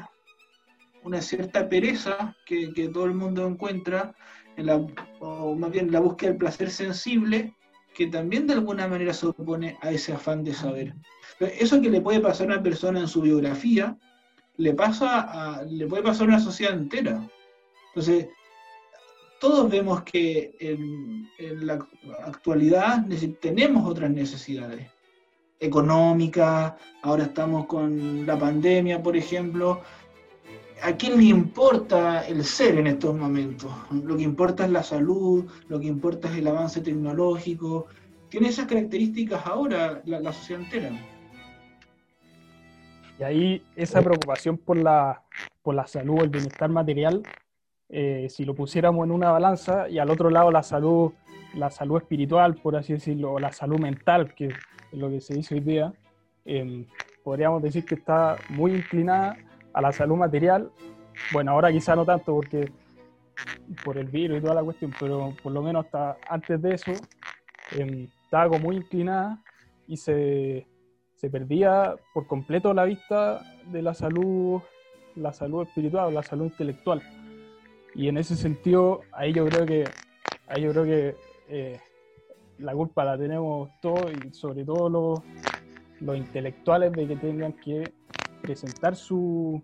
una 1.04 1.22
cierta 1.22 1.68
pereza 1.68 2.36
que, 2.44 2.72
que, 2.72 2.88
todo 2.88 3.04
el 3.04 3.14
mundo 3.14 3.46
encuentra, 3.46 4.14
en 4.58 4.66
la, 4.66 4.84
o 5.20 5.54
más 5.54 5.70
bien 5.70 5.90
la 5.90 6.00
búsqueda 6.00 6.30
del 6.30 6.38
placer 6.38 6.70
sensible, 6.70 7.54
que 7.94 8.08
también 8.08 8.46
de 8.46 8.54
alguna 8.54 8.86
manera 8.88 9.14
se 9.14 9.26
opone 9.26 9.78
a 9.80 9.90
ese 9.90 10.12
afán 10.12 10.44
de 10.44 10.52
saber. 10.52 10.94
Eso 11.40 11.80
que 11.80 11.90
le 11.90 12.00
puede 12.00 12.20
pasar 12.20 12.48
a 12.48 12.54
una 12.54 12.62
persona 12.62 13.00
en 13.00 13.08
su 13.08 13.22
biografía, 13.22 13.96
le, 14.56 14.74
pasa 14.74 15.20
a, 15.20 15.62
le 15.62 15.86
puede 15.86 16.02
pasar 16.02 16.26
a 16.26 16.30
una 16.30 16.40
sociedad 16.40 16.74
entera. 16.74 17.22
Entonces, 17.88 18.28
todos 19.40 19.70
vemos 19.70 20.02
que 20.02 20.56
en, 20.58 21.28
la 21.64 21.78
actualidad 22.24 23.06
tenemos 23.40 23.88
otras 23.88 24.10
necesidades 24.10 24.90
económicas, 25.60 26.74
ahora 27.02 27.24
estamos 27.24 27.66
con 27.66 28.26
la 28.26 28.36
pandemia, 28.36 29.00
por 29.02 29.16
ejemplo. 29.16 29.82
¿A 30.82 30.92
quién 30.96 31.18
le 31.18 31.24
importa 31.24 32.26
el 32.26 32.44
ser 32.44 32.78
en 32.78 32.86
estos 32.86 33.14
momentos? 33.16 33.70
Lo 33.90 34.16
que 34.16 34.22
importa 34.22 34.64
es 34.64 34.70
la 34.70 34.82
salud, 34.82 35.50
lo 35.68 35.80
que 35.80 35.86
importa 35.86 36.28
es 36.28 36.38
el 36.38 36.46
avance 36.46 36.80
tecnológico. 36.80 37.86
Tiene 38.28 38.48
esas 38.48 38.66
características 38.66 39.44
ahora 39.44 40.00
la, 40.04 40.32
sociedad 40.32 40.62
entera. 40.62 40.90
Y 43.18 43.22
ahí 43.22 43.62
esa 43.74 44.02
preocupación 44.02 44.56
por 44.56 44.76
la, 44.76 45.22
por 45.62 45.74
la 45.74 45.86
salud, 45.86 46.20
el 46.20 46.28
bienestar 46.28 46.70
material, 46.70 47.22
eh, 47.88 48.28
si 48.30 48.44
lo 48.44 48.54
pusiéramos 48.54 49.04
en 49.04 49.10
una 49.10 49.32
balanza 49.32 49.88
y 49.88 49.98
al 49.98 50.10
otro 50.10 50.30
lado 50.30 50.52
la 50.52 50.62
salud, 50.62 51.12
la 51.54 51.70
salud 51.70 51.96
espiritual, 51.96 52.54
por 52.54 52.76
así 52.76 52.92
decirlo, 52.92 53.38
la 53.40 53.50
salud 53.50 53.80
mental, 53.80 54.34
que 54.34 54.46
es 54.46 54.54
lo 54.92 55.10
que 55.10 55.20
se 55.20 55.34
dice 55.34 55.54
hoy 55.54 55.60
día, 55.60 55.92
em, 56.44 56.86
podríamos 57.24 57.62
decir 57.62 57.84
que 57.84 57.96
está 57.96 58.36
muy 58.50 58.74
inclinada 58.74 59.36
a 59.78 59.80
la 59.80 59.92
salud 59.92 60.16
material. 60.16 60.72
Bueno, 61.32 61.52
ahora 61.52 61.70
quizá 61.70 61.94
no 61.94 62.04
tanto 62.04 62.34
porque 62.34 62.72
por 63.84 63.96
el 63.96 64.08
virus 64.08 64.38
y 64.38 64.40
toda 64.40 64.54
la 64.54 64.64
cuestión, 64.64 64.92
pero 64.98 65.32
por 65.40 65.52
lo 65.52 65.62
menos 65.62 65.84
hasta 65.84 66.16
antes 66.28 66.60
de 66.60 66.74
eso 66.74 66.90
eh, 67.76 68.08
estaba 68.24 68.58
muy 68.58 68.74
inclinada 68.74 69.40
y 69.86 69.96
se, 69.96 70.66
se 71.14 71.30
perdía 71.30 71.94
por 72.12 72.26
completo 72.26 72.74
la 72.74 72.84
vista 72.86 73.40
de 73.66 73.82
la 73.82 73.94
salud, 73.94 74.60
la 75.14 75.32
salud 75.32 75.62
espiritual, 75.62 76.12
la 76.12 76.24
salud 76.24 76.46
intelectual. 76.46 77.00
Y 77.94 78.08
en 78.08 78.18
ese 78.18 78.34
sentido, 78.34 79.02
ahí 79.12 79.32
yo 79.32 79.46
creo 79.46 79.64
que, 79.64 79.84
ahí 80.48 80.62
yo 80.62 80.72
creo 80.72 80.84
que 80.84 81.16
eh, 81.50 81.80
la 82.58 82.72
culpa 82.72 83.04
la 83.04 83.16
tenemos 83.16 83.70
todos 83.80 84.10
y 84.24 84.34
sobre 84.34 84.64
todo 84.64 84.88
los, 84.88 85.20
los 86.00 86.16
intelectuales 86.16 86.90
de 86.92 87.06
que 87.06 87.14
tengan 87.14 87.52
que 87.52 87.92
presentar 88.40 88.96
su, 88.96 89.62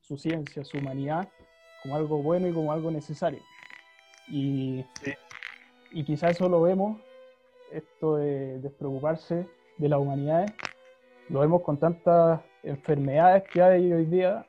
su, 0.00 0.16
ciencia, 0.16 0.64
su 0.64 0.78
humanidad 0.78 1.28
como 1.82 1.96
algo 1.96 2.22
bueno 2.22 2.48
y 2.48 2.52
como 2.52 2.72
algo 2.72 2.90
necesario. 2.90 3.40
Y, 4.28 4.84
y 5.92 6.04
quizás 6.04 6.32
eso 6.32 6.48
lo 6.48 6.62
vemos, 6.62 7.00
esto 7.70 8.16
de 8.16 8.58
despreocuparse 8.58 9.46
de 9.78 9.88
las 9.88 10.00
humanidades, 10.00 10.52
lo 11.28 11.40
vemos 11.40 11.62
con 11.62 11.78
tantas 11.78 12.40
enfermedades 12.62 13.44
que 13.52 13.62
hay 13.62 13.92
hoy 13.92 14.06
día 14.06 14.46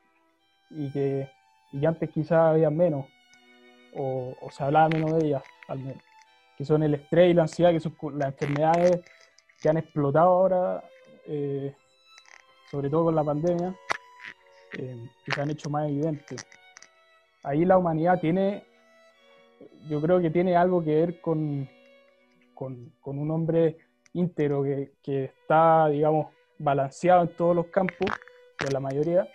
y 0.70 0.90
que, 0.90 1.28
antes 1.86 2.10
quizás 2.10 2.38
había 2.38 2.70
menos, 2.70 3.06
o, 3.94 4.34
se 4.50 4.62
hablaba 4.62 4.88
menos 4.88 5.18
de 5.18 5.26
ellas, 5.26 5.42
al 5.68 5.78
menos, 5.78 6.02
que 6.56 6.64
son 6.64 6.82
el 6.82 6.94
estrés 6.94 7.30
y 7.30 7.34
la 7.34 7.42
ansiedad, 7.42 7.72
que 7.72 7.80
son 7.80 7.94
las 8.14 8.28
enfermedades 8.28 9.00
que 9.60 9.68
han 9.68 9.76
explotado 9.76 10.28
ahora, 10.28 10.84
eh, 11.26 11.74
sobre 12.70 12.90
todo 12.90 13.04
con 13.04 13.14
la 13.14 13.24
pandemia, 13.24 13.74
eh, 14.74 15.08
que 15.24 15.32
se 15.32 15.40
han 15.40 15.50
hecho 15.50 15.70
más 15.70 15.88
evidentes. 15.88 16.46
Ahí 17.42 17.64
la 17.64 17.78
humanidad 17.78 18.20
tiene, 18.20 18.64
yo 19.88 20.00
creo 20.00 20.20
que 20.20 20.30
tiene 20.30 20.56
algo 20.56 20.82
que 20.82 20.94
ver 20.94 21.20
con, 21.20 21.68
con, 22.54 22.92
un 23.04 23.30
hombre 23.30 23.78
íntegro 24.12 24.62
que, 24.62 24.92
que 25.02 25.24
está, 25.24 25.88
digamos, 25.88 26.26
balanceado 26.58 27.22
en 27.22 27.36
todos 27.36 27.56
los 27.56 27.66
campos, 27.66 28.08
en 28.66 28.72
la 28.72 28.80
mayoría, 28.80 29.28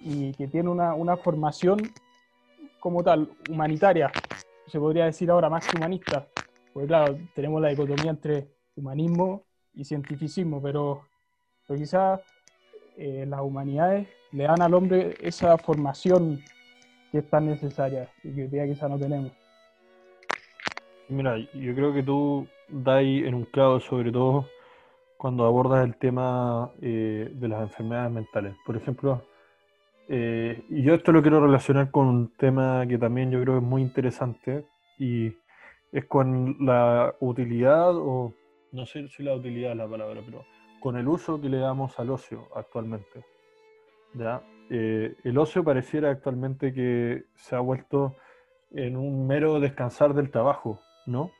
y 0.00 0.32
que 0.34 0.46
tiene 0.46 0.68
una, 0.68 0.94
una, 0.94 1.16
formación 1.16 1.78
como 2.78 3.02
tal, 3.02 3.30
humanitaria, 3.48 4.12
se 4.66 4.78
podría 4.78 5.06
decir 5.06 5.30
ahora 5.30 5.48
más 5.48 5.66
que 5.66 5.76
humanista, 5.76 6.28
porque 6.72 6.86
claro, 6.86 7.18
tenemos 7.34 7.62
la 7.62 7.68
dicotomía 7.68 8.10
entre 8.10 8.48
humanismo 8.76 9.44
y 9.72 9.84
cientificismo, 9.84 10.60
pero, 10.60 11.02
pero 11.66 11.78
quizás 11.78 12.20
eh, 12.96 13.24
las 13.28 13.40
humanidades 13.40 14.08
le 14.32 14.44
dan 14.44 14.62
al 14.62 14.74
hombre 14.74 15.14
esa 15.20 15.56
formación 15.58 16.40
que 17.10 17.18
es 17.18 17.30
tan 17.30 17.46
necesaria 17.46 18.08
y 18.22 18.34
que 18.34 18.42
hoy 18.42 18.48
día 18.48 18.66
quizás 18.66 18.90
no 18.90 18.98
tenemos. 18.98 19.32
Mira, 21.08 21.38
yo 21.38 21.74
creo 21.74 21.92
que 21.92 22.02
tú 22.02 22.46
das 22.68 23.02
en 23.02 23.34
un 23.34 23.44
clavo 23.44 23.78
sobre 23.80 24.10
todo 24.10 24.46
cuando 25.16 25.44
abordas 25.44 25.84
el 25.84 25.96
tema 25.96 26.70
eh, 26.82 27.30
de 27.32 27.48
las 27.48 27.62
enfermedades 27.62 28.12
mentales. 28.12 28.54
Por 28.66 28.76
ejemplo, 28.76 29.22
eh, 30.08 30.62
y 30.68 30.82
yo 30.82 30.94
esto 30.94 31.12
lo 31.12 31.22
quiero 31.22 31.40
relacionar 31.40 31.90
con 31.90 32.06
un 32.06 32.36
tema 32.36 32.86
que 32.86 32.98
también 32.98 33.30
yo 33.30 33.40
creo 33.40 33.56
es 33.58 33.62
muy 33.62 33.80
interesante 33.80 34.66
y 34.98 35.32
es 35.92 36.04
con 36.06 36.56
la 36.60 37.14
utilidad, 37.20 37.96
o 37.96 38.34
no 38.72 38.84
sé 38.86 39.08
si 39.08 39.22
la 39.22 39.34
utilidad 39.34 39.72
es 39.72 39.78
la 39.78 39.88
palabra, 39.88 40.20
pero 40.26 40.44
con 40.84 40.98
el 40.98 41.08
uso 41.08 41.40
que 41.40 41.48
le 41.48 41.56
damos 41.56 41.98
al 41.98 42.10
ocio 42.10 42.46
actualmente. 42.54 43.24
¿ya? 44.12 44.42
Eh, 44.68 45.16
el 45.24 45.38
ocio 45.38 45.64
pareciera 45.64 46.10
actualmente 46.10 46.74
que 46.74 47.24
se 47.36 47.56
ha 47.56 47.60
vuelto 47.60 48.16
en 48.70 48.98
un 48.98 49.26
mero 49.26 49.60
descansar 49.60 50.12
del 50.12 50.30
trabajo, 50.30 50.82
¿no? 51.06 51.30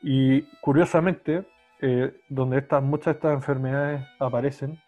Y 0.00 0.44
curiosamente, 0.62 1.46
eh, 1.82 2.22
donde 2.30 2.56
estas, 2.56 2.82
muchas 2.82 3.04
de 3.04 3.18
estas 3.18 3.34
enfermedades 3.34 4.02
aparecen 4.18 4.80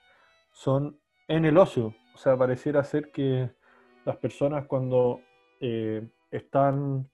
son 0.53 0.99
en 1.29 1.45
el 1.45 1.59
ocio. 1.59 1.95
O 2.15 2.17
sea, 2.17 2.35
pareciera 2.35 2.83
ser 2.85 3.13
que 3.13 3.51
las 4.07 4.17
personas 4.17 4.65
cuando 4.69 5.21
eh, 5.61 6.09
están 6.31 7.11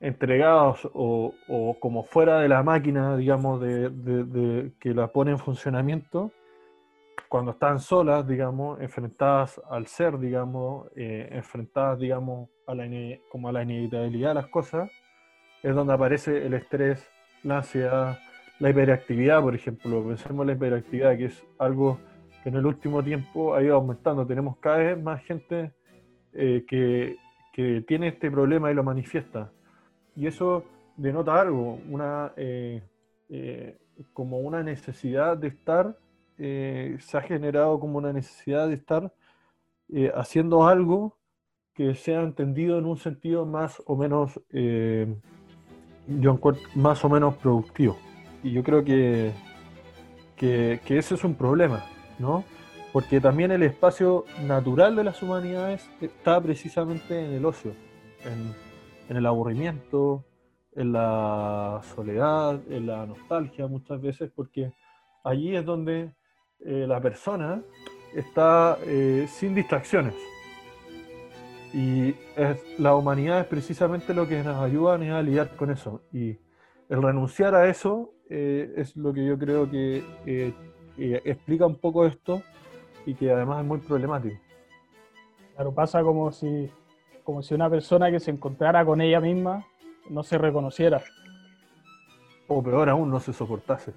entregados 0.00 0.88
o, 0.92 1.34
como 1.80 2.04
fuera 2.04 2.40
de 2.40 2.48
la 2.48 2.62
máquina, 2.62 3.16
digamos, 3.16 3.60
de, 3.60 4.72
que 4.80 4.94
la 4.94 5.08
pone 5.08 5.32
en 5.32 5.38
funcionamiento, 5.38 6.32
cuando 7.28 7.52
están 7.52 7.80
solas, 7.80 8.26
digamos, 8.26 8.80
enfrentadas 8.80 9.60
al 9.70 9.86
ser, 9.86 10.18
digamos, 10.18 10.88
eh, 10.94 11.28
enfrentadas, 11.32 11.98
digamos, 11.98 12.48
a 12.66 12.74
la, 12.74 12.86
como 13.30 13.48
a 13.48 13.52
la 13.52 13.62
inevitabilidad 13.62 14.30
de 14.30 14.34
las 14.34 14.46
cosas, 14.48 14.90
es 15.62 15.74
donde 15.74 15.94
aparece 15.94 16.46
el 16.46 16.54
estrés, 16.54 17.08
la 17.42 17.58
ansiedad, 17.58 18.18
la 18.60 18.70
hiperactividad, 18.70 19.42
por 19.42 19.54
ejemplo, 19.54 20.06
pensemos 20.06 20.42
en 20.42 20.46
la 20.46 20.52
hiperactividad, 20.52 21.16
que 21.16 21.24
es 21.26 21.44
algo 21.58 21.98
que 22.42 22.50
en 22.50 22.56
el 22.56 22.66
último 22.66 23.02
tiempo 23.02 23.54
ha 23.54 23.62
ido 23.62 23.74
aumentando. 23.74 24.26
Tenemos 24.26 24.58
cada 24.58 24.78
vez 24.78 25.02
más 25.02 25.22
gente 25.24 25.72
eh, 26.32 26.64
que, 26.68 27.16
tiene 27.86 28.08
este 28.08 28.30
problema 28.30 28.70
y 28.70 28.74
lo 28.74 28.82
manifiesta. 28.82 29.52
Y 30.16 30.26
eso 30.26 30.64
denota 30.96 31.40
algo, 31.40 31.80
una, 31.88 32.32
eh, 32.36 32.82
eh, 33.28 33.78
como 34.12 34.38
una 34.38 34.62
necesidad 34.62 35.36
de 35.36 35.48
estar, 35.48 35.96
se 36.36 37.16
ha 37.16 37.20
generado 37.20 37.78
como 37.78 37.98
una 37.98 38.12
necesidad 38.12 38.66
de 38.66 38.74
estar 38.74 39.12
haciendo 40.14 40.66
algo 40.66 41.16
que 41.74 41.94
sea 41.94 42.22
entendido 42.22 42.76
en 42.76 42.86
un 42.86 42.96
sentido 42.96 43.46
más 43.46 43.80
o 43.86 43.94
menos, 43.94 44.40
yo 46.08 46.40
más 46.74 47.04
o 47.04 47.08
menos 47.08 47.36
productivo. 47.36 47.96
Y 48.42 48.50
yo 48.50 48.64
creo 48.64 48.84
que, 48.84 49.32
que, 50.36 50.80
ese 50.98 51.14
es 51.14 51.24
un 51.24 51.34
problema, 51.34 51.84
¿no? 52.18 52.44
Porque 52.92 53.20
también 53.20 53.50
el 53.50 53.62
espacio 53.62 54.24
natural 54.42 54.94
de 54.96 55.04
las 55.04 55.22
humanidades 55.22 55.88
está 56.00 56.40
precisamente 56.40 57.24
en 57.24 57.32
el 57.32 57.44
ocio, 57.44 57.72
en, 58.24 58.54
el 59.08 59.26
aburrimiento, 59.26 60.24
en 60.76 60.92
la 60.92 61.80
soledad, 61.94 62.60
en 62.70 62.86
la 62.86 63.06
nostalgia 63.06 63.66
muchas 63.66 64.00
veces, 64.00 64.30
porque 64.34 64.72
allí 65.22 65.54
es 65.54 65.64
donde 65.64 66.12
eh, 66.60 66.84
la 66.88 67.00
persona 67.00 67.62
está 68.14 68.78
eh, 68.84 69.26
sin 69.28 69.54
distracciones. 69.54 70.14
Y 71.72 72.14
la 72.78 72.94
humanidad 72.94 73.40
es 73.40 73.46
precisamente 73.46 74.14
lo 74.14 74.28
que 74.28 74.44
nos 74.44 74.62
ayuda 74.62 74.94
a 74.94 75.22
lidiar 75.22 75.56
con 75.56 75.72
eso. 75.72 76.02
Y 76.12 76.38
el 76.88 77.02
renunciar 77.02 77.54
a 77.56 77.68
eso 77.68 78.12
eh, 78.30 78.72
es 78.76 78.96
lo 78.96 79.12
que 79.12 79.24
yo 79.24 79.38
creo 79.38 79.70
que 79.70 80.04
eh, 80.26 80.54
eh, 80.96 81.22
explica 81.24 81.66
un 81.66 81.76
poco 81.76 82.06
esto 82.06 82.42
y 83.04 83.14
que 83.14 83.30
además 83.30 83.60
es 83.60 83.66
muy 83.66 83.78
problemático. 83.78 84.40
Claro, 85.54 85.74
pasa 85.74 86.02
como 86.02 86.32
si, 86.32 86.70
como 87.24 87.42
si 87.42 87.54
una 87.54 87.70
persona 87.70 88.10
que 88.10 88.20
se 88.20 88.30
encontrara 88.30 88.84
con 88.84 89.00
ella 89.00 89.20
misma 89.20 89.66
no 90.10 90.22
se 90.22 90.38
reconociera. 90.38 91.02
O 92.46 92.62
peor 92.62 92.90
aún, 92.90 93.10
no 93.10 93.18
se 93.18 93.32
soportase. 93.32 93.92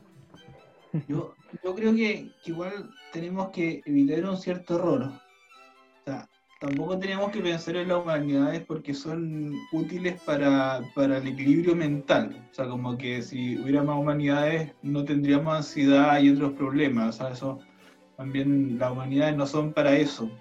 Yo, 1.08 1.36
yo 1.64 1.76
creo 1.76 1.94
que, 1.94 2.32
igual 2.46 2.90
tenemos 3.12 3.50
que 3.50 3.82
evitar 3.86 4.24
un 4.26 4.38
cierto 4.38 4.76
error. 4.76 5.02
O 5.04 6.04
sea, 6.06 6.30
tampoco 6.62 6.98
tenemos 6.98 7.30
que 7.32 7.42
pensar 7.42 7.76
en 7.76 7.90
las 7.90 8.02
humanidades 8.02 8.66
porque 8.66 8.94
son 8.94 9.54
útiles 9.74 10.22
para, 10.22 10.82
para, 10.96 11.18
el 11.18 11.28
equilibrio 11.28 11.76
mental. 11.76 12.48
O 12.50 12.54
sea, 12.54 12.70
como 12.70 12.98
que 12.98 13.22
si 13.22 13.58
hubiera 13.60 13.84
más 13.84 13.98
humanidades 13.98 14.72
no 14.82 15.04
tendríamos 15.04 15.54
ansiedad 15.54 16.20
y 16.20 16.30
otros 16.30 16.54
problemas. 16.54 17.16
O 17.16 17.18
sea, 17.18 17.32
eso 17.34 17.60
también 18.16 18.80
las 18.80 18.92
humanidades 18.94 19.36
no 19.36 19.46
son 19.46 19.74
para 19.74 19.96
eso. 19.98 20.32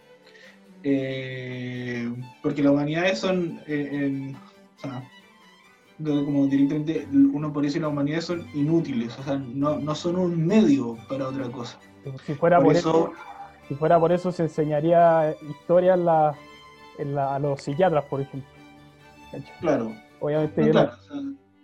Eh, 0.82 2.12
porque 2.42 2.62
las 2.62 2.72
humanidades 2.72 3.18
son, 3.18 3.60
eh, 3.66 4.34
o 4.76 4.80
sea, 4.80 5.02
como 6.04 6.46
directamente 6.46 7.08
uno 7.10 7.52
por 7.52 7.64
eso 7.64 7.80
las 7.80 7.90
humanidades 7.90 8.24
son 8.24 8.46
inútiles, 8.54 9.18
o 9.18 9.22
sea, 9.22 9.36
no, 9.36 9.78
no 9.78 9.94
son 9.94 10.16
un 10.16 10.46
medio 10.46 10.96
para 11.08 11.28
otra 11.28 11.50
cosa. 11.50 11.78
Si 12.24 12.34
fuera 12.34 12.60
por, 12.60 12.76
eso, 12.76 13.12
si 13.66 13.74
fuera 13.74 13.98
por 13.98 14.12
eso 14.12 14.30
se 14.30 14.44
enseñaría 14.44 15.34
historia 15.48 15.94
en 15.94 16.04
la, 16.04 16.34
en 16.98 17.14
la, 17.14 17.34
a 17.34 17.38
los 17.38 17.62
psiquiatras, 17.62 18.04
por 18.04 18.20
ejemplo. 18.20 18.48
Claro. 19.60 19.92
Obviamente. 20.20 20.70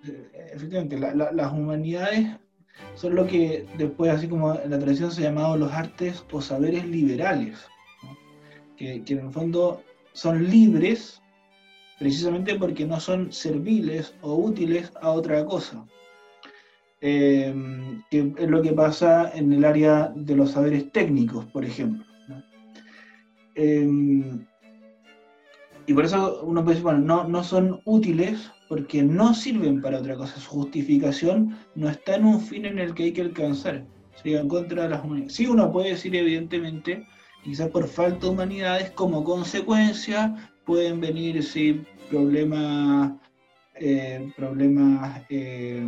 Eh, 0.05 0.51
efectivamente, 0.53 0.99
las 0.99 1.53
humanidades 1.53 2.27
son 2.95 3.15
lo 3.15 3.27
que 3.27 3.67
después, 3.79 4.13
así 4.13 4.29
como 4.29 4.55
en 4.55 4.71
la 4.71 4.79
tradición 4.79 5.11
se 5.11 5.23
ha 5.23 5.31
llamado 5.31 5.57
los 5.57 5.73
artes 5.73 6.25
o 6.33 6.41
saberes 6.41 6.85
liberales, 6.87 7.67
que, 8.77 9.03
que 9.05 9.15
en 9.15 9.27
el 9.27 9.33
fondo 9.33 9.83
son 10.13 10.51
libres 10.51 11.23
precisamente 11.99 12.57
porque 12.57 12.85
no 12.85 12.99
son 12.99 13.33
serviles 13.33 14.15
o 14.23 14.35
útiles 14.35 14.93
a 15.01 15.11
otra 15.11 15.45
cosa. 15.45 15.85
Eh, 17.01 17.53
que 18.11 18.33
es 18.39 18.49
lo 18.49 18.63
que 18.63 18.73
pasa 18.73 19.31
en 19.35 19.53
el 19.53 19.65
área 19.65 20.13
de 20.15 20.37
los 20.37 20.53
saberes 20.53 20.91
técnicos, 20.93 21.45
por 21.47 21.65
ejemplo. 21.65 22.05
Eh, 23.55 23.89
y 25.87 25.95
por 25.95 26.05
eso 26.05 26.43
uno 26.45 26.63
puede 26.63 26.77
decir, 26.77 26.85
bueno, 26.85 27.01
no, 27.01 27.29
no 27.29 27.43
son 27.43 27.81
útiles 27.85 28.51
porque 28.69 29.03
no 29.03 29.35
sirven 29.35 29.81
para 29.81 29.99
otra 29.99 30.17
cosa. 30.17 30.41
Su 30.41 30.51
justificación 30.51 31.59
no 31.75 31.89
está 31.89 32.15
en 32.15 32.25
un 32.25 32.41
fin 32.41 32.67
en 32.67 32.79
el 32.79 32.95
que 32.95 33.05
hay 33.05 33.13
que 33.13 33.23
alcanzar. 33.23 33.85
Sería 34.15 34.41
en 34.41 34.49
contra 34.49 34.85
de 34.85 34.91
las 34.91 35.05
humanidades. 35.05 35.35
Sí, 35.35 35.47
uno 35.47 35.73
puede 35.73 35.91
decir, 35.91 36.15
evidentemente, 36.15 37.05
quizás 37.43 37.69
por 37.71 37.87
falta 37.89 38.27
de 38.27 38.33
humanidades, 38.33 38.91
como 38.93 39.25
consecuencia 39.25 40.51
pueden 40.65 41.01
venir 41.01 41.43
sí, 41.43 41.83
problemas, 42.11 43.13
eh, 43.75 44.33
problemas 44.37 45.23
eh, 45.29 45.85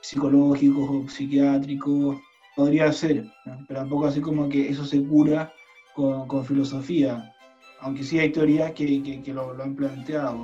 psicológicos 0.00 0.88
o 0.88 1.08
psiquiátricos, 1.08 2.16
podría 2.54 2.90
ser, 2.92 3.26
pero 3.68 3.80
tampoco 3.80 4.06
así 4.06 4.20
como 4.20 4.48
que 4.48 4.68
eso 4.68 4.84
se 4.84 5.02
cura 5.04 5.52
con, 5.94 6.44
filosofía, 6.44 7.34
aunque 7.80 8.02
sí 8.02 8.18
hay 8.18 8.30
teorías 8.30 8.72
que, 8.72 9.22
lo, 9.26 9.62
han 9.62 9.74
planteado. 9.74 10.38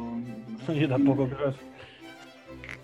Yo 0.74 0.88
tampoco 0.88 1.26
creo 1.28 1.50
eso. 1.50 1.58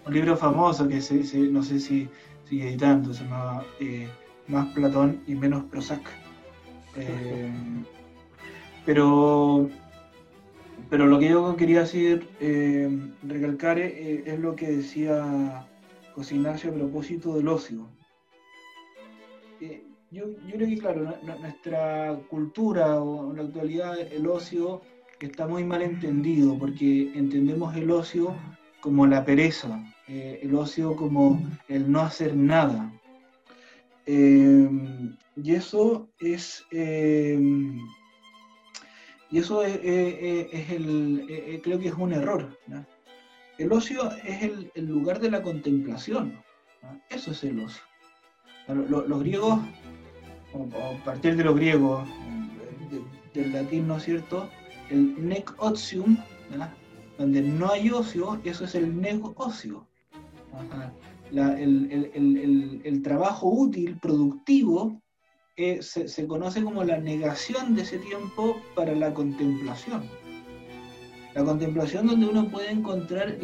Un 0.06 0.14
libro 0.14 0.36
famoso 0.36 0.88
que 0.88 1.02
se, 1.02 1.22
no 1.50 1.62
sé 1.62 1.78
si 1.78 2.08
sigue 2.44 2.68
editando, 2.68 3.12
se 3.12 3.24
llama 3.24 3.62
eh, 3.80 4.08
Más 4.46 4.66
Platón 4.72 5.22
y 5.26 5.34
menos 5.34 5.64
Prozac. 5.64 6.27
Pero 8.85 9.68
pero 10.90 11.07
lo 11.07 11.18
que 11.18 11.29
yo 11.29 11.57
quería 11.57 11.81
decir, 11.81 12.29
eh, 12.40 12.88
recalcar, 13.22 13.79
eh, 13.79 14.22
es 14.24 14.38
lo 14.38 14.57
que 14.57 14.68
decía 14.68 15.66
José 16.14 16.37
Ignacio 16.37 16.70
a 16.70 16.74
propósito 16.74 17.37
del 17.37 17.48
ocio. 17.48 17.88
Eh, 19.61 19.83
yo, 20.11 20.24
yo, 20.46 20.55
creo 20.55 20.68
que, 20.68 20.79
claro, 20.79 21.14
nuestra 21.40 22.18
cultura 22.31 23.01
o 23.01 23.31
en 23.31 23.37
la 23.37 23.42
actualidad 23.42 24.01
el 24.01 24.27
ocio 24.27 24.81
está 25.20 25.46
muy 25.46 25.64
mal 25.64 25.83
entendido 25.83 26.57
porque 26.59 27.12
entendemos 27.14 27.77
el 27.77 27.90
ocio 27.90 28.35
como 28.81 29.07
la 29.07 29.24
pereza, 29.24 29.85
el 30.07 30.55
ocio 30.55 30.96
como 30.96 31.42
el 31.68 31.90
no 31.90 32.01
hacer 32.01 32.35
nada. 32.35 32.90
Y 35.42 35.55
eso 35.55 36.09
es 36.18 36.66
y 39.31 39.38
eso 39.38 39.62
es, 39.62 39.79
el, 39.83 41.61
creo 41.62 41.79
que 41.79 41.88
es 41.88 41.94
un 41.94 42.12
error. 42.12 42.59
El 43.59 43.72
ocio 43.72 44.11
es 44.24 44.42
el, 44.42 44.87
lugar 44.87 45.20
de 45.20 45.31
la 45.31 45.42
contemplación. 45.42 46.42
Eso 47.11 47.33
es 47.33 47.44
el 47.44 47.61
ocio. 47.61 47.83
Los, 48.68 49.20
griegos, 49.20 49.61
a 50.55 51.05
partir 51.05 51.37
de 51.37 51.44
los 51.44 51.57
griegos, 51.57 52.09
del 53.35 53.53
latín, 53.53 53.87
¿no 53.87 53.98
es 53.98 54.05
cierto? 54.05 54.48
El 54.90 55.29
nec 55.29 55.55
otium, 55.59 56.16
donde 57.18 57.42
no 57.42 57.70
hay 57.70 57.90
ocio, 57.90 58.40
eso 58.44 58.64
es 58.64 58.74
el 58.74 58.98
negocio. 58.98 59.87
el, 61.33 62.81
el 62.83 63.03
trabajo 63.03 63.48
útil, 63.48 63.98
productivo, 64.01 65.03
se, 65.81 66.27
conoce 66.29 66.62
como 66.62 66.85
la 66.85 66.99
negación 66.99 67.75
de 67.75 67.83
ese 67.83 67.99
tiempo 67.99 68.62
para 68.77 68.94
la 68.94 69.12
contemplación. 69.12 70.05
La 71.35 71.44
contemplación 71.44 72.07
donde 72.07 72.27
uno 72.27 72.49
puede 72.49 72.71
encontrar 72.71 73.38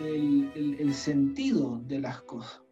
el, 0.00 0.94
sentido 0.94 1.80
de 1.84 2.00
las 2.00 2.22
cosas. 2.22 2.62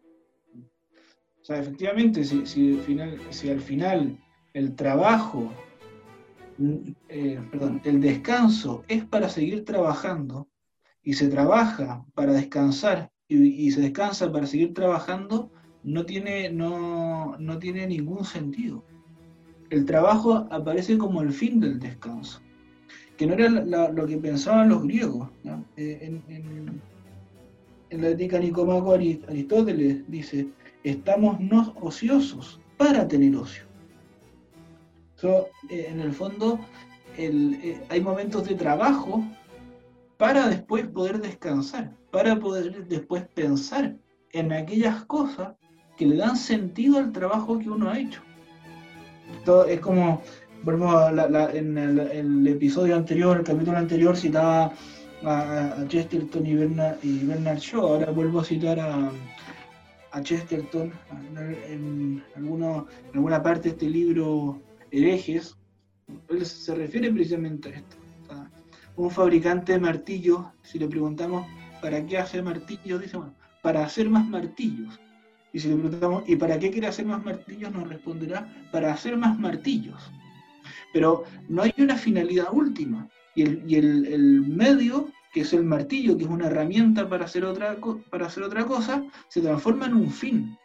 O 1.41 1.45
sea, 1.45 1.59
efectivamente, 1.59 2.23
si, 2.23 2.45
si, 2.45 2.73
al, 2.73 2.81
final, 2.81 3.19
al 3.51 3.61
final 3.61 4.17
el 4.53 4.75
trabajo, 4.75 5.51
eh, 7.07 7.39
perdón, 7.51 7.81
el 7.85 8.01
descanso 8.01 8.83
es 8.87 9.05
para 9.05 9.29
seguir 9.29 9.63
trabajando 9.63 10.47
y 11.03 11.13
se 11.13 11.27
trabaja 11.27 12.03
para 12.15 12.33
descansar 12.33 13.11
y 13.29 13.69
se 13.71 13.81
descansa 13.81 14.31
para 14.31 14.47
seguir 14.47 14.73
trabajando, 14.73 15.51
no 15.87 16.05
tiene, 16.05 16.49
no, 16.49 17.37
no 17.39 17.59
tiene 17.59 17.87
ningún 17.87 18.25
sentido. 18.25 18.83
El 19.69 19.85
trabajo 19.85 20.45
aparece 20.51 20.97
como 20.97 21.21
el 21.21 21.31
fin 21.31 21.61
del 21.61 21.79
descanso, 21.79 22.41
que 23.15 23.25
no 23.25 23.33
era 23.33 23.49
lo 23.89 24.05
que 24.05 24.17
pensaban 24.17 24.67
los 24.67 24.83
griegos. 24.83 25.29
Eh, 25.77 26.21
en, 26.29 28.01
la 28.01 28.09
ética 28.09 28.37
Nicomaco 28.37 28.91
Aristóteles 28.91 30.03
dice, 30.09 30.49
estamos 30.83 31.39
no 31.39 31.73
ociosos 31.79 32.59
para 32.75 33.07
tener 33.07 33.37
ocio. 33.37 33.63
Eh, 35.23 35.87
en 35.89 36.01
el 36.01 36.11
fondo, 36.11 36.59
eh, 37.17 37.81
hay 37.87 38.01
momentos 38.01 38.45
de 38.45 38.55
trabajo 38.55 39.23
para 40.17 40.49
después 40.49 40.85
poder 40.87 41.21
descansar, 41.21 41.95
para 42.11 42.37
poder 42.37 42.87
después 42.87 43.25
pensar 43.29 43.95
en 44.33 44.51
aquellas 44.51 45.05
cosas 45.05 45.55
que 45.97 46.05
le 46.05 46.15
dan 46.15 46.37
sentido 46.37 46.99
al 46.99 47.11
trabajo 47.11 47.59
que 47.59 47.69
uno 47.69 47.89
ha 47.89 47.99
hecho. 47.99 48.21
es 49.67 49.79
como, 49.79 50.21
en 50.65 51.77
el, 51.77 52.47
episodio 52.47 52.95
anterior, 52.95 53.37
el 53.37 53.43
capítulo 53.43 53.77
anterior, 53.77 54.15
citaba 54.15 54.71
a, 55.23 55.83
Chesterton 55.87 56.45
y 56.45 56.53
Bernard, 56.53 56.97
y 57.03 57.25
Bernard, 57.25 57.57
Shaw, 57.57 57.81
ahora 57.81 58.11
vuelvo 58.11 58.41
a 58.41 58.45
citar 58.45 58.79
a, 58.79 59.11
Chesterton 60.21 60.91
en, 61.67 62.23
alguna 62.35 63.43
parte 63.43 63.63
de 63.63 63.69
este 63.69 63.89
libro, 63.89 64.59
Herejes, 64.89 65.55
él 66.29 66.45
se 66.45 66.73
refiere 66.73 67.11
precisamente 67.11 67.69
a 67.69 67.71
esto. 67.73 67.97
un 68.95 69.11
fabricante 69.11 69.73
de 69.73 69.79
martillos, 69.79 70.39
si 70.63 70.79
le 70.79 70.87
preguntamos, 70.87 71.45
¿para 71.81 72.03
qué 72.05 72.17
hace 72.17 72.41
martillos? 72.41 73.01
Dice, 73.01 73.17
bueno, 73.17 73.35
para 73.61 73.85
hacer 73.85 74.09
más 74.09 74.25
martillos. 74.27 74.99
Y 75.53 75.59
si 75.59 75.69
le 75.69 75.75
preguntamos, 75.75 76.23
¿y 76.27 76.35
para 76.35 76.59
qué 76.59 76.69
quiere 76.69 76.87
hacer 76.87 77.05
más 77.05 77.23
martillos? 77.23 77.71
Nos 77.73 77.87
responderá, 77.87 78.47
para 78.71 78.93
hacer 78.93 79.17
más 79.17 79.39
martillos. 79.39 80.11
Pero 80.93 81.23
no 81.47 81.61
hay 81.63 81.73
una 81.77 81.95
finalidad 81.95 82.47
última. 82.51 83.07
Y 83.35 83.75
el, 83.75 84.43
medio, 84.47 85.11
que 85.31 85.41
es 85.41 85.53
el 85.53 85.63
martillo, 85.63 86.17
que 86.17 86.23
es 86.23 86.29
una 86.29 86.47
herramienta 86.47 87.07
para 87.07 87.25
hacer 87.25 87.45
otra, 87.45 87.77
para 88.09 88.25
hacer 88.25 88.43
otra 88.43 88.65
cosa, 88.65 89.03
se 89.29 89.41
transforma 89.41 89.85
en 89.85 89.93
un 89.93 90.11
fin. 90.11 90.57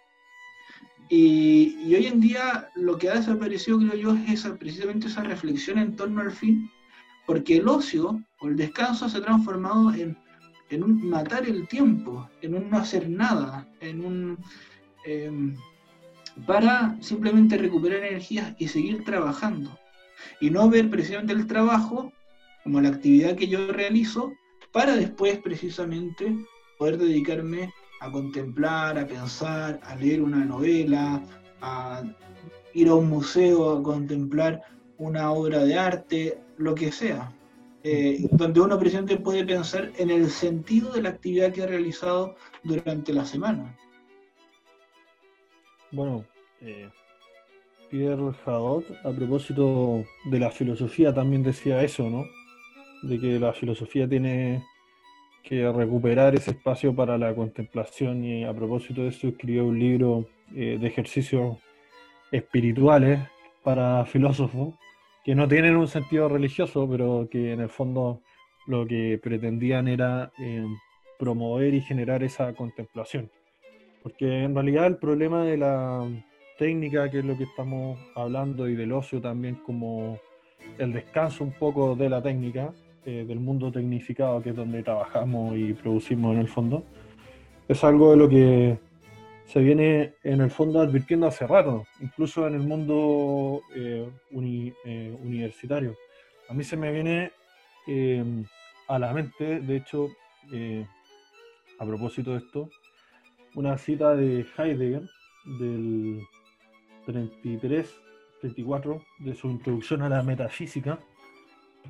Y, 1.14 1.94
hoy 1.94 2.06
en 2.06 2.20
día 2.20 2.70
lo 2.74 2.96
que 2.96 3.10
ha 3.10 3.14
desaparecido, 3.16 3.78
creo 3.78 3.94
yo, 3.94 4.14
es 4.14 4.40
esa, 4.40 4.56
precisamente 4.56 5.08
esa 5.08 5.22
reflexión 5.22 5.76
en 5.78 5.94
torno 5.94 6.22
al 6.22 6.32
fin, 6.32 6.70
porque 7.26 7.58
el 7.58 7.68
ocio 7.68 8.18
o 8.40 8.48
el 8.48 8.56
descanso 8.56 9.06
se 9.10 9.18
ha 9.18 9.22
transformado 9.22 9.92
en, 9.92 10.16
en 10.70 10.82
un 10.82 11.06
matar 11.10 11.46
el 11.46 11.68
tiempo, 11.68 12.30
en 12.40 12.54
un 12.54 12.70
no 12.70 12.78
hacer 12.78 13.10
nada, 13.10 13.68
en 13.80 14.02
un 14.02 14.38
Em, 15.04 15.56
para 16.46 16.96
simplemente 17.00 17.58
recuperar 17.58 18.04
energías 18.04 18.54
y 18.58 18.68
seguir 18.68 19.04
trabajando. 19.04 19.78
Y 20.40 20.50
no 20.50 20.68
ver 20.70 20.88
precisamente 20.88 21.32
el 21.32 21.46
trabajo 21.46 22.12
como 22.62 22.80
la 22.80 22.88
actividad 22.88 23.36
que 23.36 23.48
yo 23.48 23.72
realizo 23.72 24.32
para 24.72 24.96
después 24.96 25.38
precisamente 25.38 26.34
poder 26.78 26.96
dedicarme 26.96 27.72
a 28.00 28.10
contemplar, 28.10 28.98
a 28.98 29.06
pensar, 29.06 29.80
a 29.84 29.94
leer 29.96 30.22
una 30.22 30.44
novela, 30.44 31.22
a 31.60 32.02
ir 32.72 32.88
a 32.88 32.94
un 32.94 33.08
museo 33.08 33.78
a 33.78 33.82
contemplar 33.82 34.62
una 34.98 35.30
obra 35.32 35.64
de 35.64 35.78
arte, 35.78 36.38
lo 36.56 36.74
que 36.74 36.90
sea. 36.90 37.32
Eh, 37.84 38.26
donde 38.30 38.60
uno 38.60 38.78
presente 38.78 39.16
puede 39.16 39.44
pensar 39.44 39.90
en 39.98 40.10
el 40.10 40.30
sentido 40.30 40.92
de 40.92 41.02
la 41.02 41.08
actividad 41.10 41.52
que 41.52 41.62
ha 41.62 41.66
realizado 41.66 42.36
durante 42.62 43.12
la 43.12 43.24
semana. 43.24 43.76
Bueno, 45.92 46.24
eh, 46.62 46.88
Pierre 47.90 48.32
Hadot, 48.46 48.84
a 49.04 49.12
propósito 49.12 50.02
de 50.24 50.38
la 50.38 50.50
filosofía, 50.50 51.12
también 51.12 51.42
decía 51.42 51.82
eso, 51.82 52.08
¿no? 52.08 52.24
De 53.02 53.20
que 53.20 53.38
la 53.38 53.52
filosofía 53.52 54.08
tiene 54.08 54.64
que 55.44 55.70
recuperar 55.70 56.34
ese 56.34 56.52
espacio 56.52 56.94
para 56.94 57.18
la 57.18 57.34
contemplación 57.34 58.24
y 58.24 58.44
a 58.44 58.54
propósito 58.54 59.02
de 59.02 59.08
eso 59.08 59.28
escribió 59.28 59.66
un 59.66 59.78
libro 59.78 60.26
eh, 60.54 60.78
de 60.80 60.86
ejercicios 60.86 61.58
espirituales 62.30 63.20
para 63.62 64.06
filósofos 64.06 64.74
que 65.24 65.34
no 65.34 65.46
tienen 65.46 65.76
un 65.76 65.88
sentido 65.88 66.28
religioso, 66.30 66.88
pero 66.90 67.28
que 67.30 67.52
en 67.52 67.60
el 67.60 67.68
fondo 67.68 68.22
lo 68.66 68.86
que 68.86 69.20
pretendían 69.22 69.88
era 69.88 70.32
eh, 70.38 70.64
promover 71.18 71.74
y 71.74 71.82
generar 71.82 72.22
esa 72.22 72.54
contemplación. 72.54 73.30
Porque 74.02 74.44
en 74.44 74.54
realidad 74.54 74.86
el 74.86 74.96
problema 74.96 75.44
de 75.44 75.56
la 75.56 76.08
técnica, 76.58 77.10
que 77.10 77.20
es 77.20 77.24
lo 77.24 77.36
que 77.36 77.44
estamos 77.44 77.98
hablando, 78.14 78.68
y 78.68 78.74
del 78.74 78.92
ocio 78.92 79.20
también 79.20 79.56
como 79.66 80.18
el 80.78 80.92
descanso 80.92 81.44
un 81.44 81.52
poco 81.52 81.94
de 81.94 82.08
la 82.08 82.22
técnica, 82.22 82.72
eh, 83.04 83.24
del 83.26 83.40
mundo 83.40 83.70
tecnificado, 83.72 84.42
que 84.42 84.50
es 84.50 84.56
donde 84.56 84.82
trabajamos 84.82 85.56
y 85.56 85.72
producimos 85.72 86.34
en 86.34 86.40
el 86.40 86.48
fondo, 86.48 86.84
es 87.68 87.82
algo 87.84 88.10
de 88.12 88.16
lo 88.16 88.28
que 88.28 88.78
se 89.52 89.60
viene 89.60 90.14
en 90.22 90.40
el 90.40 90.50
fondo 90.50 90.80
advirtiendo 90.80 91.26
hace 91.26 91.46
rato, 91.46 91.86
incluso 92.00 92.46
en 92.46 92.54
el 92.54 92.60
mundo 92.60 93.60
eh, 93.74 94.08
eh, 94.30 95.16
universitario. 95.22 95.94
A 96.48 96.54
mí 96.54 96.64
se 96.64 96.76
me 96.76 96.90
viene 96.90 97.32
em, 97.86 98.44
a 98.88 98.98
la 98.98 99.12
mente, 99.12 99.60
de 99.60 99.76
hecho, 99.76 100.08
eh, 100.52 100.86
a 101.78 101.84
propósito 101.84 102.32
de 102.32 102.38
esto, 102.38 102.70
una 103.54 103.76
cita 103.78 104.14
de 104.14 104.46
Heidegger 104.56 105.02
del 105.58 106.20
33, 107.06 108.00
34, 108.40 109.02
de 109.20 109.34
su 109.34 109.50
introducción 109.50 110.02
a 110.02 110.08
la 110.08 110.22
metafísica, 110.22 110.98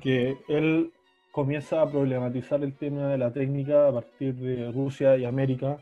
que 0.01 0.37
él 0.47 0.91
comienza 1.31 1.81
a 1.81 1.89
problematizar 1.89 2.63
el 2.63 2.75
tema 2.75 3.07
de 3.07 3.17
la 3.17 3.31
técnica 3.31 3.87
a 3.87 3.91
partir 3.91 4.35
de 4.35 4.71
Rusia 4.71 5.17
y 5.17 5.25
América 5.25 5.77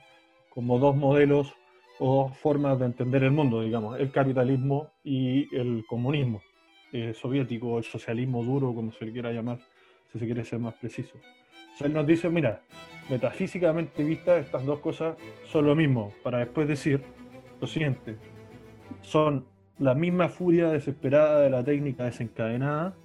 como 0.49 0.79
dos 0.79 0.95
modelos 0.95 1.53
o 1.99 2.29
formas 2.29 2.79
de 2.79 2.86
entender 2.86 3.23
el 3.23 3.32
mundo, 3.32 3.61
digamos, 3.61 3.99
el 3.99 4.11
capitalismo 4.11 4.89
y 5.03 5.53
el 5.55 5.86
comunismo 5.88 6.41
eh, 6.91 7.13
soviético, 7.13 7.77
el 7.77 7.84
socialismo 7.84 8.43
duro, 8.43 8.73
como 8.73 8.91
se 8.91 9.05
le 9.05 9.11
quiera 9.13 9.32
llamar, 9.32 9.59
si 10.11 10.19
se 10.19 10.25
quiere 10.25 10.43
ser 10.43 10.59
más 10.59 10.73
preciso. 10.75 11.17
Él 11.79 11.93
nos 11.93 12.05
dice, 12.05 12.29
mira, 12.29 12.61
metafísicamente 13.12 14.05
vista, 14.05 14.38
estas 14.38 14.66
dos 14.66 14.80
cosas 14.80 15.18
son 15.43 15.66
lo 15.66 15.76
mismo, 15.76 16.14
para 16.24 16.39
después 16.39 16.66
decir 16.66 17.03
lo 17.59 17.68
siguiente, 17.68 18.16
son 19.01 19.45
la 19.80 19.93
misma 19.93 20.30
furia 20.30 20.70
desesperada 20.70 21.41
de 21.41 21.49
la 21.49 21.62
técnica 21.62 22.05
desencadenada 22.05 22.95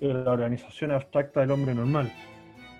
en 0.00 0.24
la 0.24 0.32
organización 0.32 0.90
abstracta 0.90 1.40
del 1.40 1.52
hombre 1.52 1.74
normal. 1.74 2.12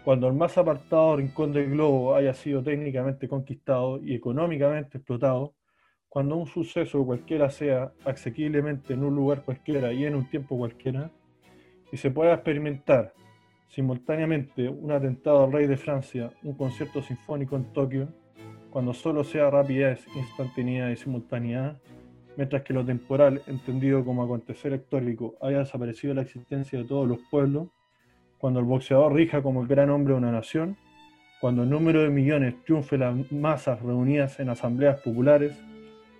Cuando 0.04 0.26
el 0.26 0.34
más 0.34 0.58
apartado 0.58 1.16
rincón 1.16 1.52
del 1.52 1.70
globo 1.70 2.16
haya 2.16 2.34
sido 2.34 2.64
técnicamente 2.64 3.28
conquistado 3.28 4.00
y 4.02 4.16
económicamente 4.16 4.98
explotado, 4.98 5.54
cuando 6.08 6.34
un 6.34 6.46
suceso 6.46 7.06
cualquiera 7.06 7.48
sea 7.50 7.92
asequiblemente 8.04 8.94
en 8.94 9.04
un 9.04 9.14
lugar 9.14 9.42
cualquiera 9.44 9.92
y 9.92 10.04
en 10.04 10.16
un 10.16 10.28
tiempo 10.28 10.58
cualquiera, 10.58 11.12
y 11.92 11.96
se 11.96 12.10
pueda 12.10 12.34
experimentar 12.34 13.14
simultáneamente 13.72 14.68
un 14.68 14.92
atentado 14.92 15.44
al 15.44 15.52
rey 15.52 15.66
de 15.66 15.78
Francia, 15.78 16.30
un 16.42 16.54
concierto 16.54 17.02
sinfónico 17.02 17.56
en 17.56 17.72
Tokio, 17.72 18.08
cuando 18.70 18.92
solo 18.92 19.24
sea 19.24 19.50
rapidez, 19.50 20.06
instantaneidad 20.14 20.90
y 20.90 20.96
simultaneidad, 20.96 21.80
mientras 22.36 22.62
que 22.62 22.74
lo 22.74 22.84
temporal, 22.84 23.42
entendido 23.46 24.04
como 24.04 24.22
acontecer 24.22 24.74
histórico, 24.74 25.36
haya 25.40 25.60
desaparecido 25.60 26.10
de 26.10 26.16
la 26.16 26.22
existencia 26.22 26.78
de 26.78 26.84
todos 26.84 27.08
los 27.08 27.18
pueblos, 27.30 27.68
cuando 28.36 28.60
el 28.60 28.66
boxeador 28.66 29.14
rija 29.14 29.42
como 29.42 29.62
el 29.62 29.68
gran 29.68 29.88
hombre 29.88 30.12
de 30.12 30.18
una 30.18 30.32
nación, 30.32 30.76
cuando 31.40 31.62
el 31.62 31.70
número 31.70 32.02
de 32.02 32.10
millones 32.10 32.62
triunfe 32.64 32.98
las 32.98 33.32
masas 33.32 33.80
reunidas 33.80 34.38
en 34.38 34.50
asambleas 34.50 35.00
populares, 35.00 35.58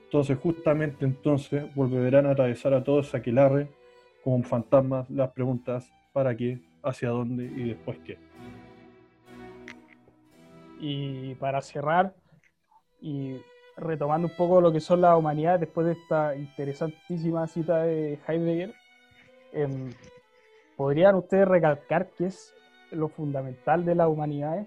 entonces, 0.04 0.38
justamente 0.38 1.04
entonces, 1.04 1.74
volverán 1.74 2.26
a 2.26 2.30
atravesar 2.30 2.72
a 2.72 2.82
todos 2.82 3.14
aquelarre 3.14 3.68
como 4.24 4.42
fantasmas 4.42 5.08
las 5.10 5.30
preguntas 5.32 5.90
¿para 6.12 6.36
qué? 6.36 6.60
¿Hacia 6.82 7.10
dónde? 7.10 7.44
y 7.44 7.68
después 7.68 7.98
qué. 8.04 8.18
Y 10.80 11.34
para 11.36 11.60
cerrar, 11.60 12.14
y 13.00 13.36
retomando 13.76 14.28
un 14.28 14.36
poco 14.36 14.60
lo 14.60 14.72
que 14.72 14.80
son 14.80 15.00
las 15.00 15.16
humanidades 15.16 15.60
después 15.60 15.86
de 15.86 15.92
esta 15.92 16.34
interesantísima 16.34 17.46
cita 17.46 17.82
de 17.82 18.18
Heidegger, 18.26 18.74
em, 19.52 19.90
¿podrían 20.76 21.14
ustedes 21.16 21.46
recalcar 21.46 22.10
qué 22.18 22.26
es 22.26 22.52
lo 22.90 23.08
fundamental 23.08 23.84
de 23.84 23.94
las 23.94 24.08
humanidades? 24.08 24.66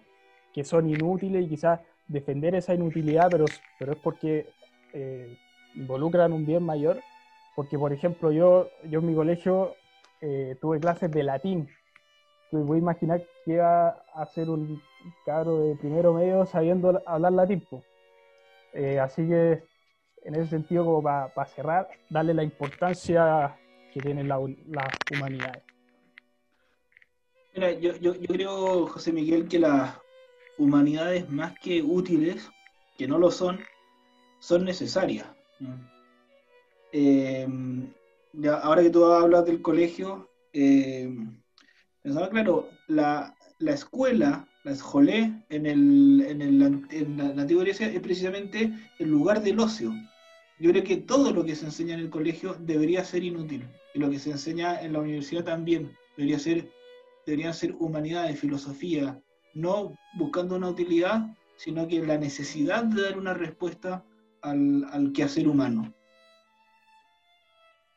Que 0.54 0.64
son 0.64 0.90
inútiles 0.90 1.46
y 1.46 1.50
quizás 1.50 1.82
defender 2.08 2.56
esa 2.56 2.74
inutilidad, 2.74 3.30
pero, 3.30 3.46
pero 3.80 3.94
es 3.94 4.00
porque 4.00 4.48
eh, 4.94 5.38
involucran 5.76 6.32
un 6.32 6.46
bien 6.46 6.64
mayor, 6.64 7.02
porque 7.56 7.78
por 7.78 7.92
ejemplo 7.92 8.32
yo, 8.32 8.70
yo 8.90 9.00
en 9.00 9.08
mi 9.08 9.16
colegio 9.16 9.76
eh, 10.22 10.56
tuve 10.62 10.80
clases 10.80 11.12
de 11.12 11.24
latín, 11.24 11.68
entonces 12.46 12.68
voy 12.68 12.78
a 12.78 12.82
imaginar 12.82 13.24
que 13.44 13.54
iba 13.54 13.90
a 14.14 14.26
ser 14.28 14.50
un 14.50 14.82
cabro 15.26 15.60
de 15.60 15.76
primero 15.76 16.14
medio 16.14 16.46
sabiendo 16.46 17.02
hablar 17.06 17.34
latín. 17.34 17.66
Eh, 18.74 19.00
así 19.00 19.28
que 19.28 19.64
en 20.24 20.36
ese 20.36 20.48
sentido, 20.48 20.86
como 20.86 21.04
para 21.04 21.46
cerrar, 21.46 21.88
darle 22.10 22.34
la 22.34 22.44
importancia 22.44 23.58
que 23.94 24.00
tienen 24.02 24.28
las 24.28 24.40
humanidades. 25.12 25.64
Mira, 27.54 27.72
yo, 27.72 27.96
yo, 27.98 28.16
yo 28.16 28.28
creo, 28.28 28.88
José 28.88 29.14
Miguel, 29.14 29.48
que 29.48 29.60
las 29.60 29.98
humanidades 30.58 31.30
más 31.30 31.58
que 31.60 31.82
útiles, 31.82 32.50
que 32.98 33.08
no 33.08 33.18
lo 33.18 33.32
son, 33.32 33.60
son 34.40 34.66
necesarias. 34.66 35.28
Eh, 36.92 37.48
ahora 38.62 38.82
que 38.82 38.90
tú 38.90 39.06
hablas 39.06 39.46
del 39.46 39.62
colegio, 39.62 40.30
eh, 40.54 41.10
pensaba, 42.06 42.30
claro, 42.30 42.70
la, 42.88 43.36
escuela, 43.60 44.48
la 44.64 44.72
escolé 44.72 45.34
en, 45.50 45.66
el, 45.66 46.24
en, 46.28 46.42
el, 46.42 46.86
en 46.92 47.18
la, 47.18 47.42
antigua 47.42 47.64
Grecia 47.64 47.88
es 47.88 48.00
precisamente 48.00 48.72
el 49.00 49.10
lugar 49.10 49.42
del 49.42 49.60
ocio. 49.60 49.92
Yo 50.60 50.70
creo 50.70 50.84
que 50.84 50.98
todo 50.98 51.34
lo 51.34 51.44
que 51.44 51.56
se 51.56 51.66
enseña 51.66 51.96
en 51.96 52.02
el 52.02 52.12
colegio 52.12 52.54
debería 52.60 53.04
ser 53.04 53.24
inútil. 53.24 53.68
Y 53.96 54.00
lo 54.00 54.10
que 54.10 54.20
se 54.20 54.30
enseña 54.30 54.80
en 54.82 54.94
la 54.94 55.00
universidad 55.00 55.44
también 55.46 55.92
debería 56.16 56.38
ser, 56.38 56.70
deberían 57.26 57.56
ser 57.56 57.76
humanidades, 57.80 58.40
filosofía, 58.40 59.20
no 59.56 59.96
buscando 60.14 60.56
una 60.58 60.70
utilidad, 60.70 61.36
sino 61.56 61.88
que 61.88 62.06
la 62.06 62.20
necesidad 62.20 62.84
de 62.84 63.02
dar 63.02 63.18
una 63.18 63.34
respuesta 63.34 64.06
al, 64.44 64.86
al 64.92 65.12
quehacer 65.12 65.48
humano? 65.48 65.92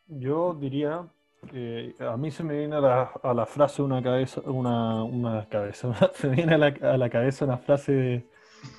Yo 0.07 0.57
diría, 0.59 1.07
que 1.47 1.95
a 2.01 2.17
mí 2.17 2.31
se 2.31 2.43
me 2.43 2.59
viene 2.59 2.77
a 2.77 2.81
la, 2.81 3.35
la 3.35 3.47
frase 3.47 3.83
una 3.83 4.03
cabeza, 4.03 4.41
una, 4.45 5.47
cabeza, 5.49 5.93
se 6.15 6.29
me 6.29 6.37
viene 6.37 6.55
a 6.55 6.59
la, 6.59 6.97
la 6.97 7.11
cabeza 7.11 7.45
una 7.45 7.59
frase 7.59 8.27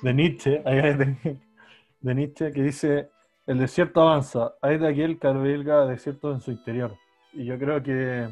de, 0.02 0.14
Nietzsche, 0.14 0.58
de, 0.64 1.38
de, 2.00 2.14
Nietzsche 2.14 2.52
que 2.52 2.62
dice, 2.62 3.10
el 3.46 3.58
desierto 3.58 4.02
avanza, 4.02 4.54
hay 4.60 4.78
de 4.78 4.88
aquel 4.88 5.18
que 5.18 5.26
alberga 5.26 5.86
desierto 5.86 6.32
en 6.32 6.40
su 6.40 6.50
interior. 6.50 6.96
Y 7.32 7.44
yo 7.44 7.58
creo 7.58 7.82
que 7.82 8.28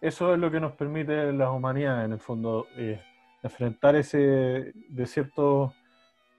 eso 0.00 0.34
es 0.34 0.38
lo 0.38 0.50
que 0.50 0.60
nos 0.60 0.72
permite 0.72 1.32
las 1.32 1.50
humanidades, 1.50 2.04
en 2.04 2.12
el 2.12 2.20
fondo, 2.20 2.66
eh, 2.76 3.00
enfrentar 3.42 3.96
ese 3.96 4.72
desierto 4.88 5.72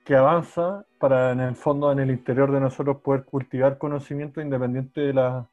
que 0.06 0.16
avanza 0.16 0.86
para 1.00 1.32
en 1.32 1.40
el 1.40 1.56
fondo, 1.56 1.92
en 1.92 2.00
el 2.00 2.12
interior 2.12 2.52
de 2.52 2.60
nosotros, 2.60 2.98
poder 3.02 3.26
cultivar 3.26 3.78
conocimiento 3.78 4.40
independiente 4.40 5.02
de 5.02 5.14
la 5.14 5.50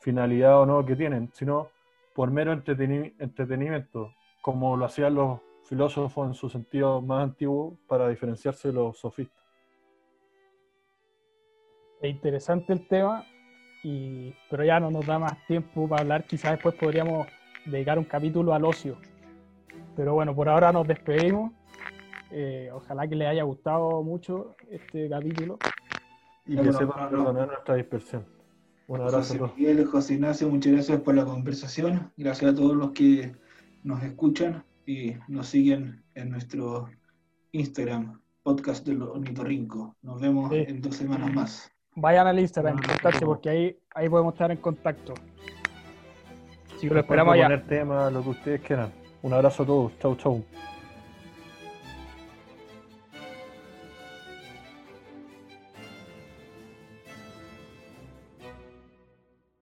finalidad 0.00 0.60
o 0.60 0.66
no 0.66 0.84
que 0.84 0.96
tienen, 0.96 1.30
sino 1.32 1.68
por 2.14 2.30
mero 2.30 2.52
entretenimiento, 2.52 4.12
como 4.42 4.76
lo 4.76 4.84
hacían 4.84 5.14
los 5.14 5.40
filósofos 5.64 6.26
en 6.26 6.34
su 6.34 6.48
sentido 6.48 7.00
más 7.00 7.22
antiguo 7.22 7.78
para 7.86 8.08
diferenciarse 8.08 8.68
de 8.68 8.74
los 8.74 8.98
sofistas. 8.98 9.44
Es 12.02 12.10
interesante 12.10 12.72
el 12.72 12.88
tema, 12.88 13.24
y, 13.84 14.34
pero 14.50 14.64
ya 14.64 14.80
no 14.80 14.90
nos 14.90 15.06
da 15.06 15.18
más 15.18 15.46
tiempo 15.46 15.88
para 15.88 16.02
hablar, 16.02 16.24
quizás 16.24 16.52
después 16.52 16.74
podríamos 16.74 17.28
dedicar 17.66 17.98
un 17.98 18.04
capítulo 18.04 18.52
al 18.52 18.64
ocio. 18.64 18.96
Pero 19.94 20.14
bueno, 20.14 20.34
por 20.34 20.48
ahora 20.48 20.72
nos 20.72 20.86
despedimos 20.86 21.52
Eh, 22.32 22.70
ojalá 22.72 23.08
que 23.08 23.16
les 23.16 23.26
haya 23.26 23.42
gustado 23.42 24.04
mucho 24.04 24.54
este 24.70 25.08
capítulo. 25.08 25.58
Y 26.46 26.56
que 26.56 26.72
sepan 26.72 27.10
perdonar 27.10 27.48
nuestra 27.48 27.74
dispersión. 27.74 28.24
Un 28.90 29.02
abrazo 29.02 29.38
José 29.38 29.52
Miguel, 29.56 29.86
José 29.86 30.14
Ignacio, 30.14 30.48
muchas 30.48 30.72
gracias 30.72 31.00
por 31.02 31.14
la 31.14 31.24
conversación. 31.24 32.10
Gracias 32.16 32.50
a 32.50 32.54
todos 32.56 32.74
los 32.74 32.90
que 32.90 33.30
nos 33.84 34.02
escuchan 34.02 34.64
y 34.84 35.14
nos 35.28 35.46
siguen 35.46 36.02
en 36.16 36.30
nuestro 36.30 36.88
Instagram, 37.52 38.20
podcast 38.42 38.84
del 38.84 39.00
Ornitorrinco. 39.02 39.94
Nos 40.02 40.20
vemos 40.20 40.50
en 40.50 40.82
dos 40.82 40.96
semanas 40.96 41.32
más. 41.32 41.72
Vayan 41.94 42.26
al 42.26 42.40
Instagram, 42.40 42.80
porque 43.24 43.48
ahí, 43.48 43.78
ahí 43.94 44.08
podemos 44.08 44.34
estar 44.34 44.50
en 44.50 44.56
contacto. 44.56 45.14
Si 46.80 46.88
lo 46.88 46.98
esperamos 46.98 47.36
ya. 47.36 47.44
poner 47.44 47.66
tema, 47.68 48.10
lo 48.10 48.24
que 48.24 48.30
ustedes 48.30 48.60
quieran. 48.62 48.90
Un 49.22 49.32
abrazo 49.34 49.62
a 49.62 49.66
todos. 49.66 49.92
Chau, 50.00 50.16
chau. 50.16 50.44